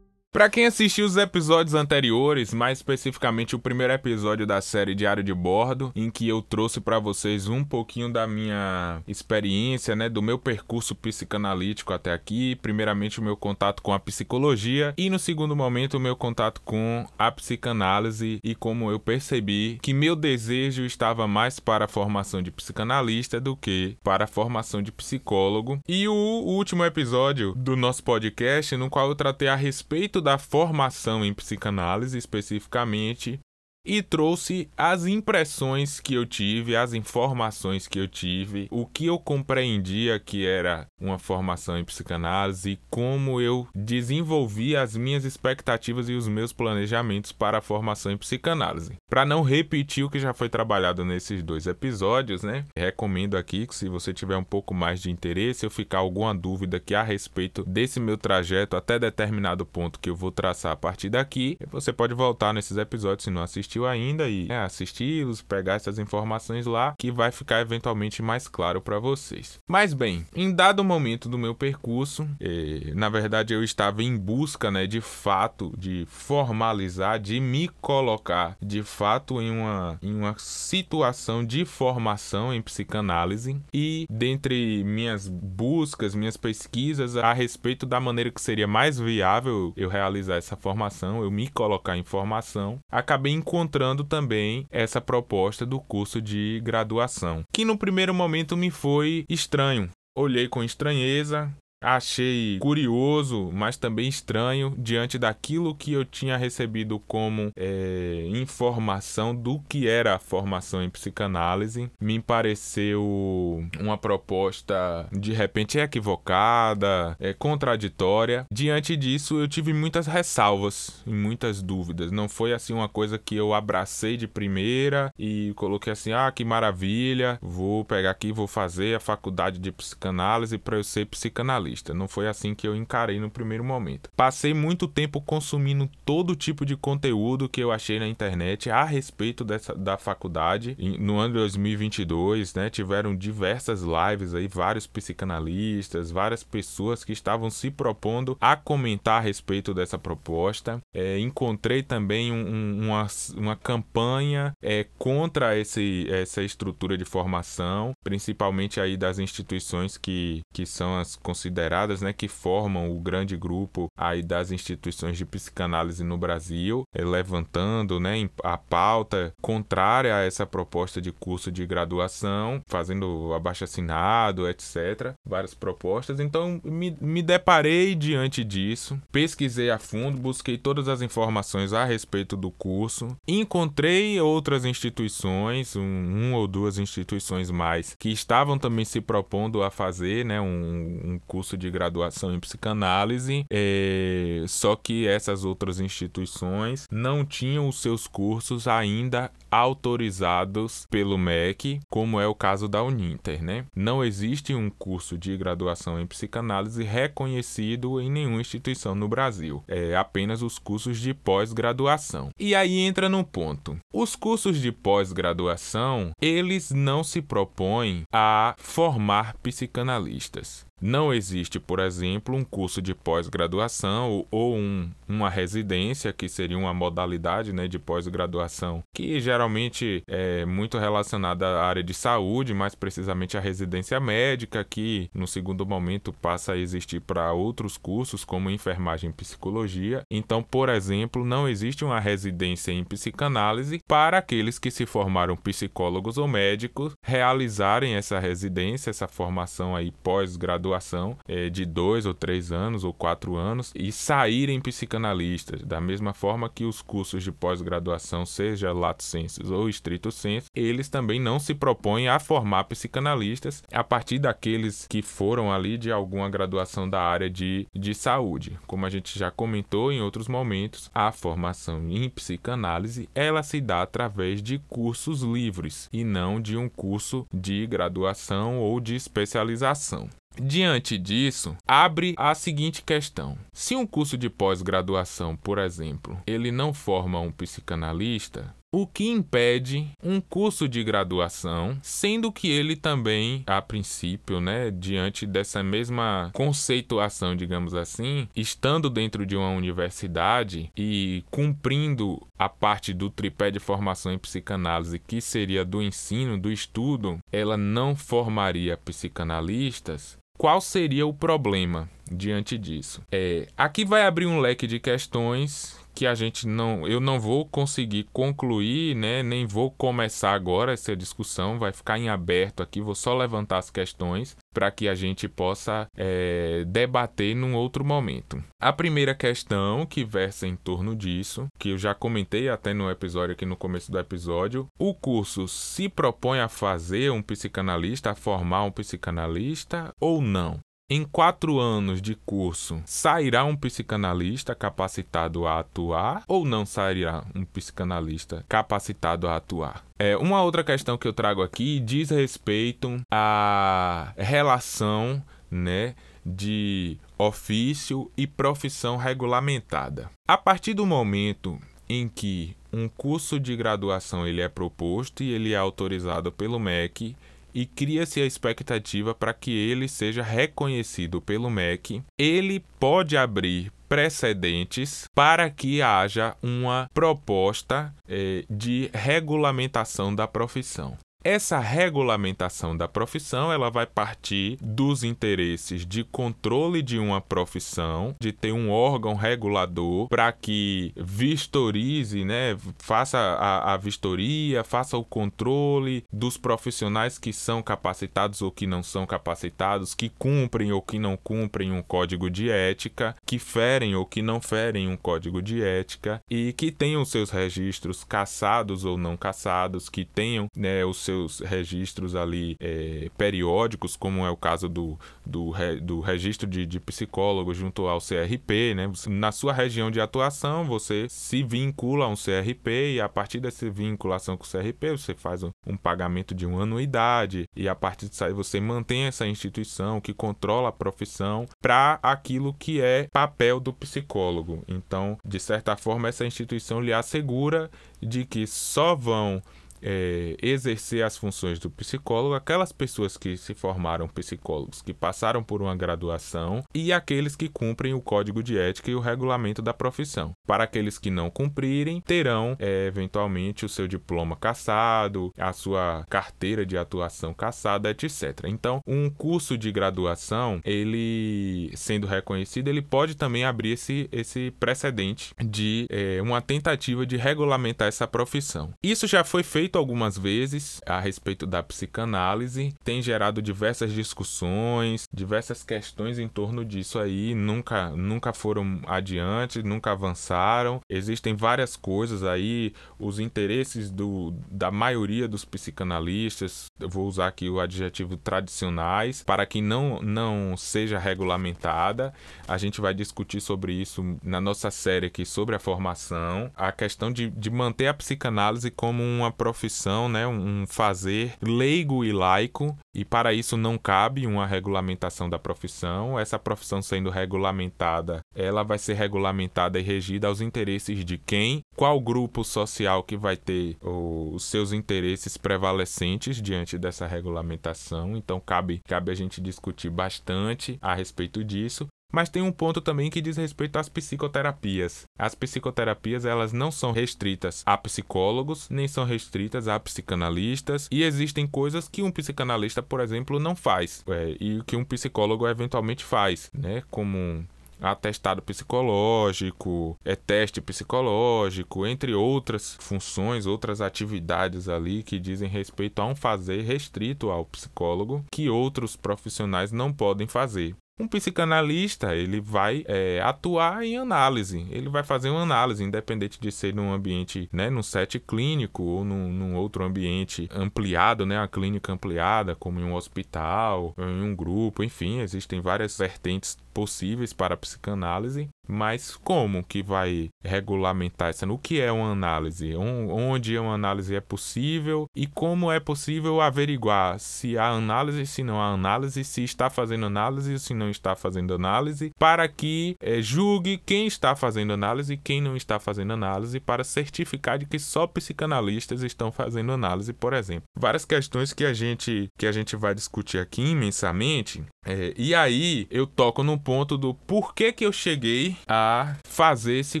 [0.42, 5.32] Para quem assistiu os episódios anteriores, mais especificamente o primeiro episódio da série Diário de
[5.32, 10.40] Bordo, em que eu trouxe para vocês um pouquinho da minha experiência, né, do meu
[10.40, 15.96] percurso psicanalítico até aqui, primeiramente o meu contato com a psicologia e no segundo momento
[15.96, 21.60] o meu contato com a psicanálise e como eu percebi que meu desejo estava mais
[21.60, 25.78] para a formação de psicanalista do que para a formação de psicólogo.
[25.86, 31.24] E o último episódio do nosso podcast, no qual eu tratei a respeito da formação
[31.24, 33.40] em psicanálise especificamente
[33.84, 39.18] e trouxe as impressões que eu tive, as informações que eu tive, o que eu
[39.18, 46.28] compreendia que era uma formação em psicanálise como eu desenvolvi as minhas expectativas e os
[46.28, 48.96] meus planejamentos para a formação em psicanálise.
[49.10, 52.64] Para não repetir o que já foi trabalhado nesses dois episódios, né?
[52.76, 56.78] Recomendo aqui que se você tiver um pouco mais de interesse ou ficar alguma dúvida
[56.78, 61.08] que a respeito desse meu trajeto até determinado ponto que eu vou traçar a partir
[61.08, 65.74] daqui, você pode voltar nesses episódios se não assistir assistiu ainda e é, assisti-los, pegar
[65.74, 69.58] essas informações lá, que vai ficar eventualmente mais claro para vocês.
[69.68, 74.70] Mas bem, em dado momento do meu percurso, eh, na verdade eu estava em busca,
[74.70, 81.44] né, de fato, de formalizar, de me colocar de fato em uma, em uma situação
[81.44, 88.40] de formação em psicanálise e dentre minhas buscas, minhas pesquisas a respeito da maneira que
[88.40, 94.02] seria mais viável eu realizar essa formação, eu me colocar em formação, acabei encontrando encontrando
[94.02, 99.88] também essa proposta do curso de graduação, que no primeiro momento me foi estranho.
[100.16, 101.50] Olhei com estranheza,
[101.82, 109.58] Achei curioso, mas também estranho, diante daquilo que eu tinha recebido como é, informação do
[109.68, 111.90] que era a formação em psicanálise.
[112.00, 118.46] Me pareceu uma proposta de repente equivocada, é, contraditória.
[118.52, 122.12] Diante disso, eu tive muitas ressalvas e muitas dúvidas.
[122.12, 126.44] Não foi assim uma coisa que eu abracei de primeira e coloquei assim: ah, que
[126.44, 131.71] maravilha, vou pegar aqui, vou fazer a faculdade de psicanálise para eu ser psicanalista.
[131.94, 134.10] Não foi assim que eu encarei no primeiro momento.
[134.16, 139.44] Passei muito tempo consumindo todo tipo de conteúdo que eu achei na internet a respeito
[139.44, 140.76] dessa, da faculdade.
[140.98, 147.50] No ano de 2022, né, tiveram diversas lives aí, vários psicanalistas, várias pessoas que estavam
[147.50, 150.80] se propondo a comentar a respeito dessa proposta.
[150.94, 153.06] É, encontrei também um, uma,
[153.36, 160.66] uma campanha é, contra esse, essa estrutura de formação, principalmente aí das instituições que, que
[160.66, 166.02] são as consideradas consideradas, né, que formam o grande grupo aí das instituições de psicanálise
[166.02, 172.60] no Brasil, eh, levantando, né, a pauta contrária a essa proposta de curso de graduação,
[172.66, 175.14] fazendo abaixo-assinado, etc.
[175.26, 176.18] Várias propostas.
[176.18, 182.36] Então, me, me deparei diante disso, pesquisei a fundo, busquei todas as informações a respeito
[182.36, 189.00] do curso, encontrei outras instituições, um, um ou duas instituições mais, que estavam também se
[189.00, 195.06] propondo a fazer, né, um, um curso curso de graduação em psicanálise, é, só que
[195.06, 202.34] essas outras instituições não tinham os seus cursos ainda autorizados pelo MEC, como é o
[202.34, 203.66] caso da Uninter, né?
[203.76, 209.62] Não existe um curso de graduação em psicanálise reconhecido em nenhuma instituição no Brasil.
[209.68, 212.30] É apenas os cursos de pós-graduação.
[212.38, 213.76] E aí entra no ponto.
[213.92, 220.64] Os cursos de pós-graduação, eles não se propõem a formar psicanalistas.
[220.82, 226.74] Não existe, por exemplo, um curso de pós-graduação ou um, uma residência, que seria uma
[226.74, 233.36] modalidade né, de pós-graduação, que geralmente é muito relacionada à área de saúde, mais precisamente
[233.36, 239.10] à residência médica, que no segundo momento passa a existir para outros cursos, como enfermagem
[239.10, 240.02] e psicologia.
[240.10, 246.18] Então, por exemplo, não existe uma residência em psicanálise para aqueles que se formaram psicólogos
[246.18, 252.50] ou médicos realizarem essa residência, essa formação aí pós-graduação graduação é, de dois ou três
[252.50, 258.24] anos ou quatro anos e saírem psicanalistas, da mesma forma que os cursos de pós-graduação,
[258.24, 263.84] seja lato sensus ou estrito sensu, eles também não se propõem a formar psicanalistas a
[263.84, 268.58] partir daqueles que foram ali de alguma graduação da área de, de saúde.
[268.66, 273.82] Como a gente já comentou em outros momentos, a formação em psicanálise ela se dá
[273.82, 280.08] através de cursos livres e não de um curso de graduação ou de especialização.
[280.40, 286.72] Diante disso, abre a seguinte questão: se um curso de pós-graduação, por exemplo, ele não
[286.72, 293.60] forma um psicanalista, o que impede um curso de graduação, sendo que ele também, a
[293.60, 302.26] princípio, né, diante dessa mesma conceituação, digamos assim, estando dentro de uma universidade e cumprindo
[302.38, 307.58] a parte do tripé de formação em psicanálise, que seria do ensino, do estudo, ela
[307.58, 313.02] não formaria psicanalistas, qual seria o problema diante disso?
[313.10, 317.46] É, aqui vai abrir um leque de questões que a gente não, eu não vou
[317.46, 322.94] conseguir concluir, né, nem vou começar agora essa discussão, vai ficar em aberto aqui, vou
[322.94, 328.42] só levantar as questões para que a gente possa é, debater num outro momento.
[328.60, 333.32] A primeira questão que versa em torno disso, que eu já comentei até no episódio
[333.32, 338.64] aqui no começo do episódio, o curso se propõe a fazer um psicanalista, a formar
[338.64, 340.60] um psicanalista ou não?
[340.90, 347.44] Em quatro anos de curso, sairá um psicanalista capacitado a atuar ou não sairá um
[347.44, 349.84] psicanalista capacitado a atuar?
[349.98, 355.94] É, uma outra questão que eu trago aqui diz respeito à relação, né,
[356.26, 360.10] de ofício e profissão regulamentada.
[360.28, 361.58] A partir do momento
[361.88, 367.16] em que um curso de graduação ele é proposto e ele é autorizado pelo MEC,
[367.54, 372.02] e cria-se a expectativa para que ele seja reconhecido pelo MEC.
[372.18, 380.96] Ele pode abrir precedentes para que haja uma proposta eh, de regulamentação da profissão.
[381.24, 388.32] Essa regulamentação da profissão, ela vai partir dos interesses de controle de uma profissão, de
[388.32, 396.04] ter um órgão regulador para que vistorize, né, faça a, a vistoria, faça o controle
[396.12, 401.16] dos profissionais que são capacitados ou que não são capacitados, que cumprem ou que não
[401.16, 406.20] cumprem um código de ética, que ferem ou que não ferem um código de ética
[406.28, 411.40] e que tenham seus registros caçados ou não caçados, que tenham né, os seus seus
[411.40, 415.52] registros ali é, periódicos, como é o caso do, do,
[415.82, 418.90] do registro de, de psicólogo junto ao CRP, né?
[419.08, 423.68] Na sua região de atuação, você se vincula a um CRP e a partir dessa
[423.70, 428.08] vinculação com o CRP, você faz um, um pagamento de uma anuidade e a partir
[428.08, 433.60] disso aí você mantém essa instituição que controla a profissão para aquilo que é papel
[433.60, 434.64] do psicólogo.
[434.66, 439.42] Então, de certa forma, essa instituição lhe assegura de que só vão
[439.82, 445.62] é, exercer as funções do psicólogo aquelas pessoas que se formaram psicólogos, que passaram por
[445.62, 450.32] uma graduação e aqueles que cumprem o código de ética e o regulamento da profissão.
[450.46, 456.64] Para aqueles que não cumprirem, terão é, eventualmente o seu diploma cassado, a sua carteira
[456.64, 458.40] de atuação cassada, etc.
[458.46, 465.34] Então, um curso de graduação, ele sendo reconhecido, ele pode também abrir esse, esse precedente
[465.40, 468.72] de é, uma tentativa de regulamentar essa profissão.
[468.82, 475.08] Isso já foi feito escrito algumas vezes a respeito da psicanálise, tem gerado diversas discussões,
[475.12, 480.80] diversas questões em torno disso aí, nunca, nunca foram adiante, nunca avançaram.
[480.88, 487.48] Existem várias coisas aí, os interesses do, da maioria dos psicanalistas, eu vou usar aqui
[487.48, 492.12] o adjetivo tradicionais, para que não, não seja regulamentada.
[492.46, 497.10] A gente vai discutir sobre isso na nossa série aqui sobre a formação, a questão
[497.10, 502.76] de, de manter a psicanálise como uma profissão profissão, né, um fazer leigo e laico,
[502.92, 506.18] e para isso não cabe uma regulamentação da profissão.
[506.18, 512.00] Essa profissão sendo regulamentada, ela vai ser regulamentada e regida aos interesses de quem, qual
[512.00, 518.16] grupo social que vai ter os seus interesses prevalecentes diante dessa regulamentação.
[518.16, 521.86] Então cabe, cabe a gente discutir bastante a respeito disso.
[522.12, 525.04] Mas tem um ponto também que diz respeito às psicoterapias.
[525.18, 531.46] As psicoterapias, elas não são restritas a psicólogos, nem são restritas a psicanalistas, e existem
[531.46, 536.50] coisas que um psicanalista, por exemplo, não faz, é, e que um psicólogo eventualmente faz,
[536.52, 536.82] né?
[536.90, 537.46] Como
[537.82, 546.06] atestado psicológico, é teste psicológico, entre outras funções, outras atividades ali que dizem respeito a
[546.06, 550.76] um fazer restrito ao psicólogo que outros profissionais não podem fazer.
[551.02, 556.52] Um psicanalista, ele vai é, atuar em análise, ele vai fazer uma análise, independente de
[556.52, 561.48] ser num ambiente, né, num set clínico ou num, num outro ambiente ampliado, né, a
[561.48, 567.54] clínica ampliada, como em um hospital, em um grupo, enfim, existem várias vertentes possíveis para
[567.54, 571.50] a psicanálise, mas como que vai regulamentar isso?
[571.50, 572.74] O que é uma análise?
[572.76, 578.60] Onde uma análise é possível e como é possível averiguar se há análise, se não
[578.60, 583.82] há análise, se está fazendo análise, se não está fazendo análise, para que é, julgue
[583.84, 588.06] quem está fazendo análise e quem não está fazendo análise, para certificar de que só
[588.06, 590.62] psicanalistas estão fazendo análise, por exemplo.
[590.78, 594.62] Várias questões que a gente que a gente vai discutir aqui imensamente.
[594.84, 600.00] É, e aí eu toco no ponto do porquê que eu cheguei a fazer esse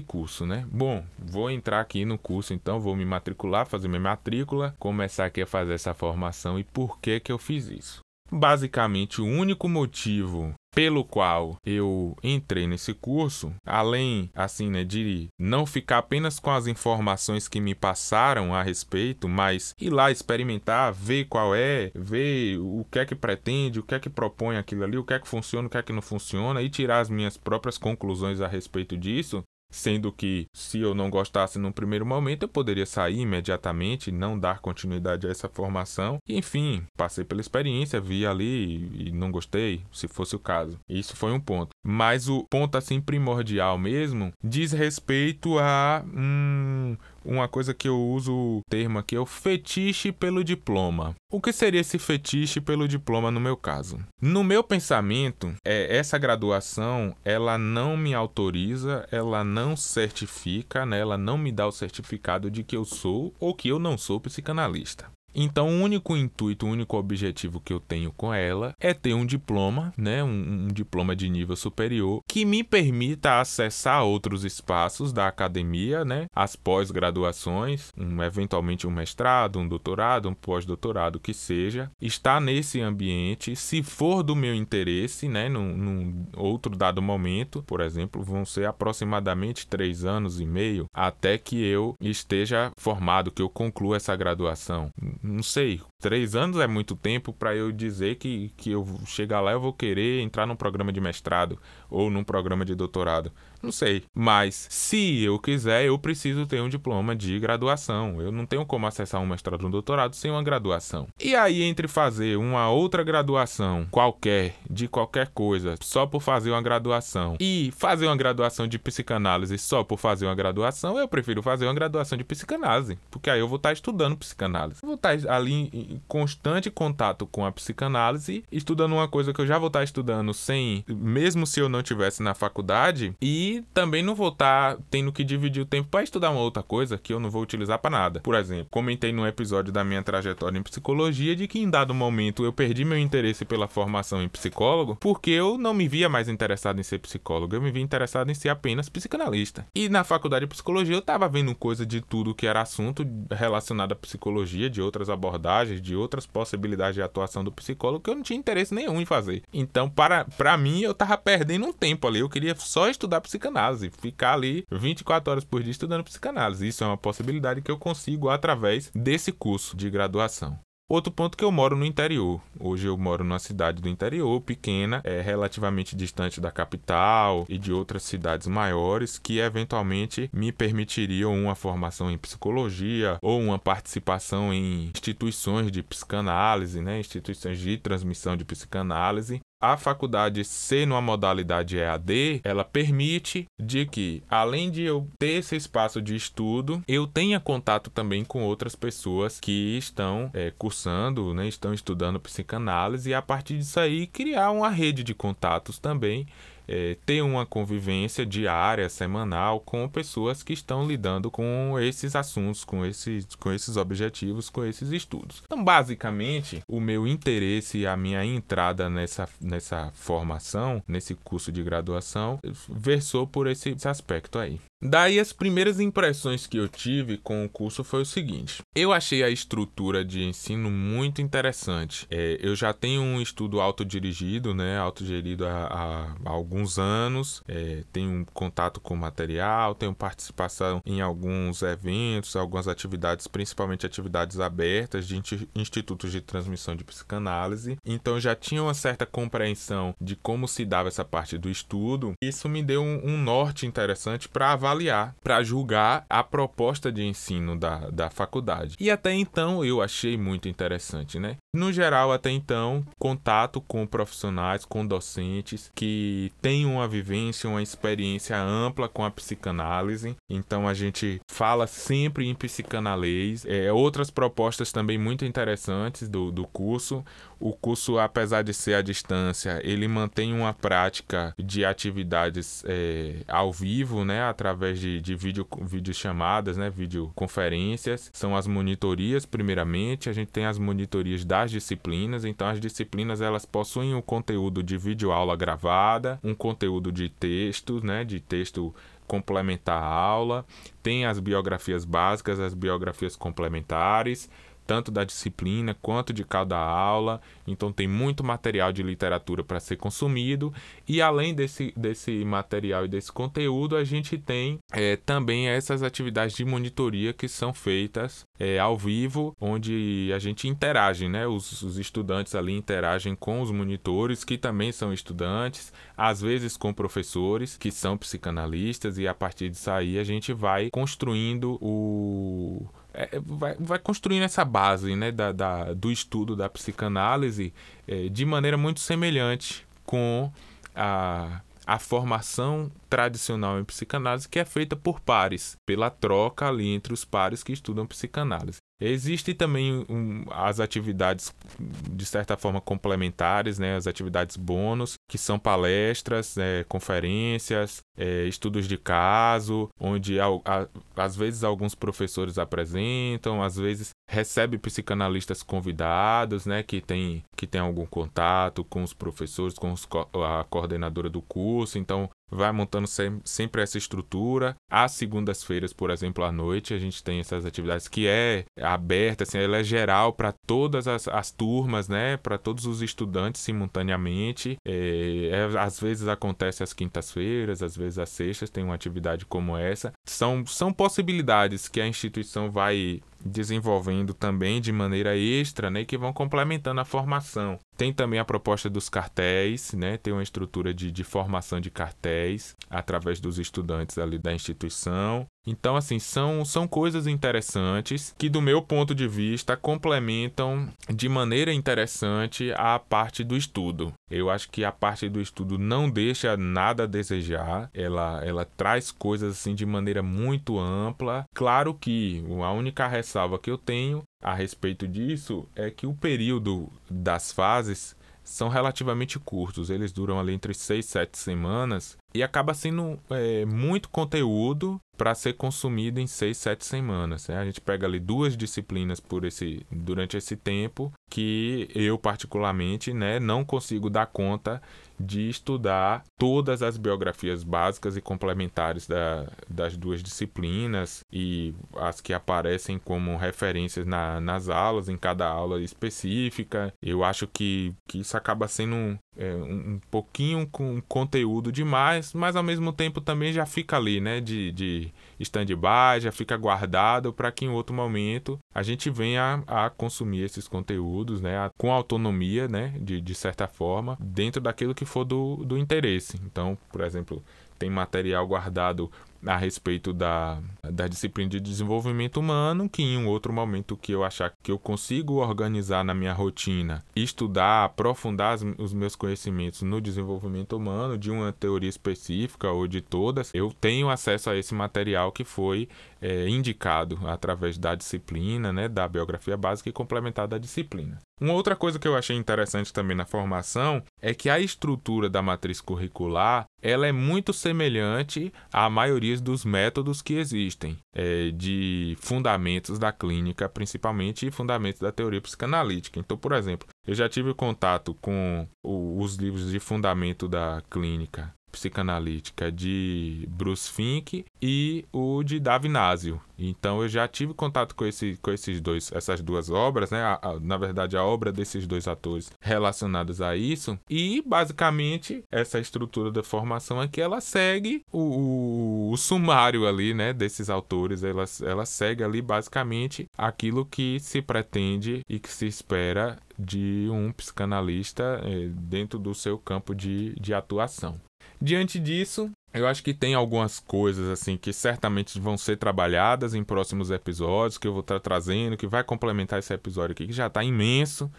[0.00, 0.66] curso, né?
[0.70, 5.42] Bom, vou entrar aqui no curso, então vou me matricular, fazer minha matrícula, começar aqui
[5.42, 8.01] a fazer essa formação e por que que eu fiz isso.
[8.32, 15.66] Basicamente, o único motivo pelo qual eu entrei nesse curso, além assim, né, de não
[15.66, 21.26] ficar apenas com as informações que me passaram a respeito, mas ir lá experimentar, ver
[21.26, 24.96] qual é, ver o que é que pretende, o que é que propõe aquilo ali,
[24.96, 27.36] o que é que funciona, o que é que não funciona e tirar as minhas
[27.36, 29.42] próprias conclusões a respeito disso,
[29.72, 34.60] Sendo que, se eu não gostasse num primeiro momento, eu poderia sair imediatamente, não dar
[34.60, 36.18] continuidade a essa formação.
[36.28, 40.78] Enfim, passei pela experiência, vi ali e não gostei, se fosse o caso.
[40.86, 41.70] Isso foi um ponto.
[41.82, 46.04] Mas o ponto, assim, primordial mesmo, diz respeito a.
[46.06, 51.14] Hum, uma coisa que eu uso o termo aqui é o fetiche pelo diploma.
[51.30, 53.98] O que seria esse fetiche pelo diploma no meu caso?
[54.20, 61.16] No meu pensamento, é, essa graduação ela não me autoriza, ela não certifica, né, ela
[61.16, 65.10] não me dá o certificado de que eu sou ou que eu não sou psicanalista.
[65.34, 69.24] Então, o único intuito, o único objetivo que eu tenho com ela é ter um
[69.24, 75.28] diploma, né, um, um diploma de nível superior que me permita acessar outros espaços da
[75.28, 82.40] academia, né, as pós-graduações, um, eventualmente um mestrado, um doutorado, um pós-doutorado que seja, estar
[82.40, 88.22] nesse ambiente, se for do meu interesse, né, num, num outro dado momento, por exemplo,
[88.22, 93.96] vão ser aproximadamente três anos e meio até que eu esteja formado, que eu conclua
[93.96, 94.90] essa graduação.
[95.22, 99.52] Não sei, três anos é muito tempo para eu dizer que, que eu chegar lá
[99.52, 103.30] eu vou querer entrar num programa de mestrado ou num programa de doutorado.
[103.62, 104.02] Não sei.
[104.14, 108.20] Mas se eu quiser, eu preciso ter um diploma de graduação.
[108.20, 111.06] Eu não tenho como acessar um mestrado ou um doutorado sem uma graduação.
[111.20, 116.62] E aí, entre fazer uma outra graduação qualquer, de qualquer coisa, só por fazer uma
[116.62, 121.66] graduação, e fazer uma graduação de psicanálise só por fazer uma graduação, eu prefiro fazer
[121.66, 122.98] uma graduação de psicanálise.
[123.10, 124.80] Porque aí eu vou estar estudando psicanálise.
[124.82, 129.58] vou estar ali em constante contato com a psicanálise, estudando uma coisa que eu já
[129.58, 134.28] vou estar estudando sem, mesmo se eu não tivesse na faculdade, e também não vou
[134.28, 137.30] estar tá tendo que dividir o tempo para estudar uma outra coisa que eu não
[137.30, 138.20] vou utilizar para nada.
[138.20, 142.44] Por exemplo, comentei no episódio da minha trajetória em psicologia de que em dado momento
[142.44, 146.80] eu perdi meu interesse pela formação em psicólogo porque eu não me via mais interessado
[146.80, 149.66] em ser psicólogo, eu me via interessado em ser apenas psicanalista.
[149.74, 153.92] E na faculdade de psicologia eu estava vendo coisa de tudo que era assunto relacionado
[153.92, 158.22] à psicologia, de outras abordagens, de outras possibilidades de atuação do psicólogo que eu não
[158.22, 159.42] tinha interesse nenhum em fazer.
[159.52, 162.20] Então, para, para mim, eu estava perdendo um tempo ali.
[162.20, 166.68] Eu queria só estudar psicologia psicanálise, ficar ali 24 horas por dia estudando psicanálise.
[166.68, 170.56] Isso é uma possibilidade que eu consigo através desse curso de graduação.
[170.88, 172.40] Outro ponto que eu moro no interior.
[172.60, 177.72] Hoje eu moro numa cidade do interior, pequena, é relativamente distante da capital e de
[177.72, 184.90] outras cidades maiores que eventualmente me permitiriam uma formação em psicologia ou uma participação em
[184.94, 192.40] instituições de psicanálise, né, instituições de transmissão de psicanálise a faculdade ser numa modalidade EAD,
[192.42, 197.88] ela permite de que, além de eu ter esse espaço de estudo, eu tenha contato
[197.88, 203.58] também com outras pessoas que estão é, cursando, né, estão estudando psicanálise e a partir
[203.58, 206.26] disso aí criar uma rede de contatos também
[206.66, 212.84] é, ter uma convivência diária, semanal, com pessoas que estão lidando com esses assuntos, com
[212.84, 215.42] esses, com esses objetivos, com esses estudos.
[215.44, 221.62] Então, basicamente, o meu interesse e a minha entrada nessa, nessa formação, nesse curso de
[221.62, 224.60] graduação, versou por esse, esse aspecto aí.
[224.84, 229.22] Daí as primeiras impressões que eu tive com o curso foi o seguinte: eu achei
[229.22, 232.04] a estrutura de ensino muito interessante.
[232.10, 238.26] É, eu já tenho um estudo autodirigido, né, autogerido há, há, alguns anos, é, tenho
[238.34, 245.22] contato com material, tenho participação em alguns eventos, algumas atividades, principalmente atividades abertas de
[245.54, 247.78] institutos de transmissão de psicanálise.
[247.86, 252.14] Então já tinha uma certa compreensão de como se dava essa parte do estudo.
[252.20, 257.02] Isso me deu um, um norte interessante para avaliar avaliar, para julgar a proposta de
[257.02, 258.76] ensino da, da faculdade.
[258.80, 261.36] E até então eu achei muito interessante, né?
[261.54, 268.40] No geral, até então, contato com profissionais, com docentes que têm uma vivência, uma experiência
[268.40, 270.16] ampla com a psicanálise.
[270.30, 273.44] Então a gente fala sempre em psicanalês.
[273.46, 277.04] É, outras propostas também muito interessantes do, do curso.
[277.38, 283.52] O curso, apesar de ser à distância, ele mantém uma prática de atividades é, ao
[283.52, 284.22] vivo, né?
[284.22, 285.46] Através de, de vídeo,
[285.92, 286.70] chamadas, né?
[286.70, 288.10] Videoconferências.
[288.12, 290.08] São as monitorias, primeiramente.
[290.08, 292.24] A gente tem as monitorias das disciplinas.
[292.24, 298.04] Então, as disciplinas elas possuem um conteúdo de videoaula gravada, um conteúdo de texto, né?
[298.04, 298.74] De texto
[299.06, 300.46] complementar à aula.
[300.82, 304.30] Tem as biografias básicas, as biografias complementares
[304.72, 307.20] tanto da disciplina quanto de cada aula.
[307.46, 310.50] Então tem muito material de literatura para ser consumido.
[310.88, 316.34] E além desse, desse material e desse conteúdo, a gente tem é, também essas atividades
[316.34, 321.26] de monitoria que são feitas é, ao vivo, onde a gente interage, né?
[321.26, 326.72] Os, os estudantes ali interagem com os monitores, que também são estudantes, às vezes com
[326.72, 333.20] professores que são psicanalistas, e a partir disso aí a gente vai construindo o é,
[333.24, 337.52] vai, vai construindo essa base né, da, da do estudo da psicanálise
[337.86, 340.30] é, de maneira muito semelhante com
[340.74, 346.92] a, a formação tradicional em psicanálise, que é feita por pares, pela troca ali entre
[346.92, 348.58] os pares que estudam psicanálise.
[348.80, 355.38] Existem também um, as atividades, de certa forma, complementares, né, as atividades bônus, que são
[355.38, 360.66] palestras, é, conferências, é, estudos de caso, onde a, a,
[360.96, 367.60] às vezes alguns professores apresentam, às vezes recebe psicanalistas convidados, né, que tem, que tem
[367.60, 372.88] algum contato com os professores, com os, a coordenadora do curso, então vai montando
[373.24, 374.56] sempre essa estrutura.
[374.70, 379.38] Às segundas-feiras, por exemplo, à noite, a gente tem essas atividades que é aberta, assim,
[379.38, 384.56] ela é geral para todas as, as, turmas, né, para todos os estudantes simultaneamente.
[384.66, 389.56] É, é, às vezes acontece às quintas-feiras, às vezes às sextas tem uma atividade como
[389.56, 389.92] essa.
[390.04, 396.12] São, são possibilidades que a instituição vai desenvolvendo também de maneira extra, né, que vão
[396.12, 397.58] complementando a formação.
[397.76, 402.54] Tem também a proposta dos cartéis, né, tem uma estrutura de, de formação de cartéis
[402.70, 405.26] através dos estudantes ali da instituição.
[405.44, 411.52] Então, assim, são, são coisas interessantes que, do meu ponto de vista, complementam de maneira
[411.52, 413.92] interessante a parte do estudo.
[414.08, 418.92] Eu acho que a parte do estudo não deixa nada a desejar, ela, ela traz
[418.92, 421.24] coisas assim de maneira muito ampla.
[421.34, 426.70] Claro que a única ressalva que eu tenho a respeito disso é que o período
[426.88, 432.54] das fases são relativamente curtos, eles duram ali entre 6 e 7 semanas e acaba
[432.54, 437.26] sendo é, muito conteúdo para ser consumido em 6, 7 semanas.
[437.28, 437.38] Né?
[437.38, 443.18] A gente pega ali duas disciplinas por esse, durante esse tempo que eu particularmente né,
[443.18, 444.62] não consigo dar conta
[444.98, 452.14] de estudar todas as biografias básicas e complementares da, das duas disciplinas e as que
[452.14, 456.72] aparecem como referências na, nas aulas, em cada aula específica.
[456.80, 462.36] Eu acho que, que isso acaba sendo é, um, um pouquinho com conteúdo demais, mas
[462.36, 467.30] ao mesmo tempo também já fica ali, né, de, de stand-by, já fica guardado para
[467.30, 471.72] que em outro momento a gente venha a, a consumir esses conteúdos, né, a, com
[471.72, 476.20] autonomia, né, de, de certa forma, dentro daquilo que for do, do interesse.
[476.24, 477.22] Então, por exemplo,
[477.58, 478.90] tem material guardado
[479.26, 484.04] a respeito da, da disciplina de desenvolvimento humano, que em um outro momento que eu
[484.04, 490.56] achar que eu consigo organizar na minha rotina, estudar, aprofundar os meus conhecimentos no desenvolvimento
[490.56, 495.24] humano, de uma teoria específica ou de todas, eu tenho acesso a esse material que
[495.24, 495.68] foi
[496.02, 500.98] é, indicado através da disciplina, né, da biografia básica e complementar da disciplina.
[501.20, 505.22] Uma outra coisa que eu achei interessante também na formação é que a estrutura da
[505.22, 512.78] matriz curricular ela é muito semelhante à maioria dos métodos que existem, é, de fundamentos
[512.78, 516.00] da clínica, principalmente, e fundamentos da teoria psicanalítica.
[516.00, 522.50] Então, por exemplo, eu já tive contato com os livros de fundamento da clínica psicanalítica
[522.50, 526.20] de Bruce Fink e o de Davinásio.
[526.38, 530.02] Então eu já tive contato com, esse, com esses dois, essas duas obras, né?
[530.02, 533.78] A, a, na verdade, a obra desses dois atores relacionadas a isso.
[533.88, 540.12] E basicamente essa estrutura da formação aqui ela segue o, o, o sumário ali, né?
[540.12, 541.04] Desses autores.
[541.04, 547.12] Ela, ela segue ali basicamente aquilo que se pretende e que se espera de um
[547.12, 551.00] psicanalista eh, dentro do seu campo de, de atuação.
[551.42, 556.44] Diante disso, eu acho que tem algumas coisas assim que certamente vão ser trabalhadas em
[556.44, 560.28] próximos episódios, que eu vou estar trazendo, que vai complementar esse episódio aqui, que já
[560.28, 561.10] está imenso,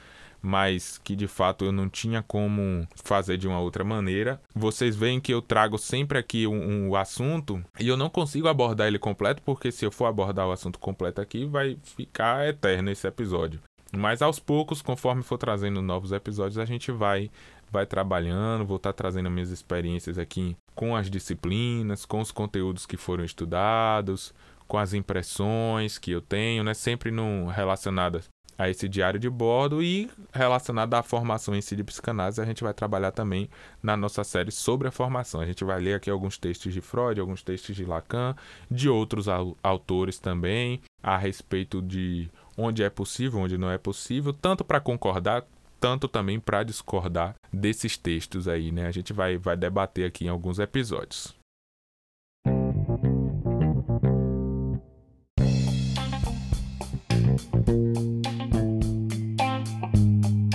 [0.42, 4.40] mas que de fato eu não tinha como fazer de uma outra maneira.
[4.56, 8.88] Vocês veem que eu trago sempre aqui um, um assunto e eu não consigo abordar
[8.88, 13.06] ele completo, porque se eu for abordar o assunto completo aqui, vai ficar eterno esse
[13.06, 13.60] episódio.
[13.96, 17.30] Mas aos poucos, conforme for trazendo novos episódios, a gente vai
[17.74, 22.96] vai trabalhando, vou estar trazendo minhas experiências aqui com as disciplinas, com os conteúdos que
[22.96, 24.34] foram estudados,
[24.68, 27.12] com as impressões que eu tenho, né, sempre
[27.54, 32.46] relacionadas a esse diário de bordo e relacionado à formação em si de psicanálise, a
[32.46, 33.50] gente vai trabalhar também
[33.82, 35.42] na nossa série sobre a formação.
[35.42, 38.36] A gente vai ler aqui alguns textos de Freud, alguns textos de Lacan,
[38.70, 39.26] de outros
[39.64, 45.44] autores também, a respeito de onde é possível, onde não é possível, tanto para concordar
[45.80, 48.88] tanto também para discordar desses textos aí, né?
[48.88, 51.36] A gente vai, vai debater aqui em alguns episódios.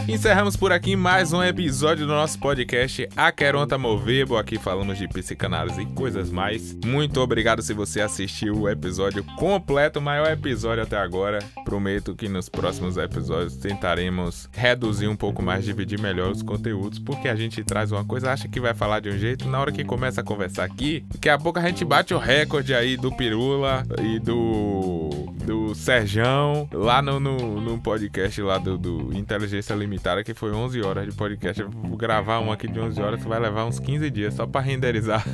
[0.08, 4.38] Encerramos por aqui mais um episódio do nosso podcast Aqueronta Movebo.
[4.38, 6.74] Aqui falamos de psicanálise e coisas mais.
[6.82, 11.40] Muito obrigado se você assistiu o episódio completo, o maior episódio até agora.
[11.62, 17.28] Prometo que nos próximos episódios tentaremos reduzir um pouco mais, dividir melhor os conteúdos, porque
[17.28, 19.84] a gente traz uma coisa, acha que vai falar de um jeito, na hora que
[19.84, 23.86] começa a conversar aqui, daqui a pouco a gente bate o recorde aí do Pirula
[24.02, 25.10] e do,
[25.48, 30.82] do Serjão, lá no, no, no podcast lá do, do, Inteligência Limitada, que foi 11
[30.82, 31.62] horas de podcast.
[31.62, 34.60] Eu vou gravar um aqui de 11 horas vai levar uns 15 dias só para
[34.60, 35.24] renderizar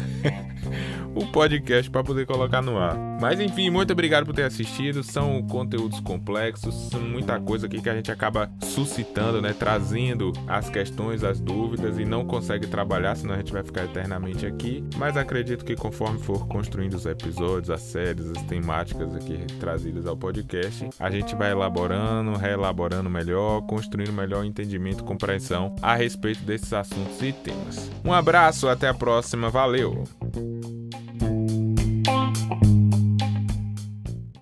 [1.16, 2.96] o podcast para poder colocar no ar.
[3.20, 5.02] Mas enfim, muito obrigado por ter assistido.
[5.02, 10.70] São conteúdos complexos, são muita coisa aqui que a gente acaba suscitando, né, trazendo as
[10.70, 14.84] questões, as dúvidas e não consegue trabalhar, senão a gente vai ficar eternamente aqui.
[14.96, 20.16] Mas acredito que conforme for construindo os episódios, as séries, as temáticas aqui trazidas ao
[20.16, 26.72] podcast, a gente vai elaborando, reelaborando melhor, construindo melhor entendimento e compreensão a respeito desses
[26.72, 27.90] assuntos e temas.
[28.04, 30.04] Um abraço, até a próxima, valeu!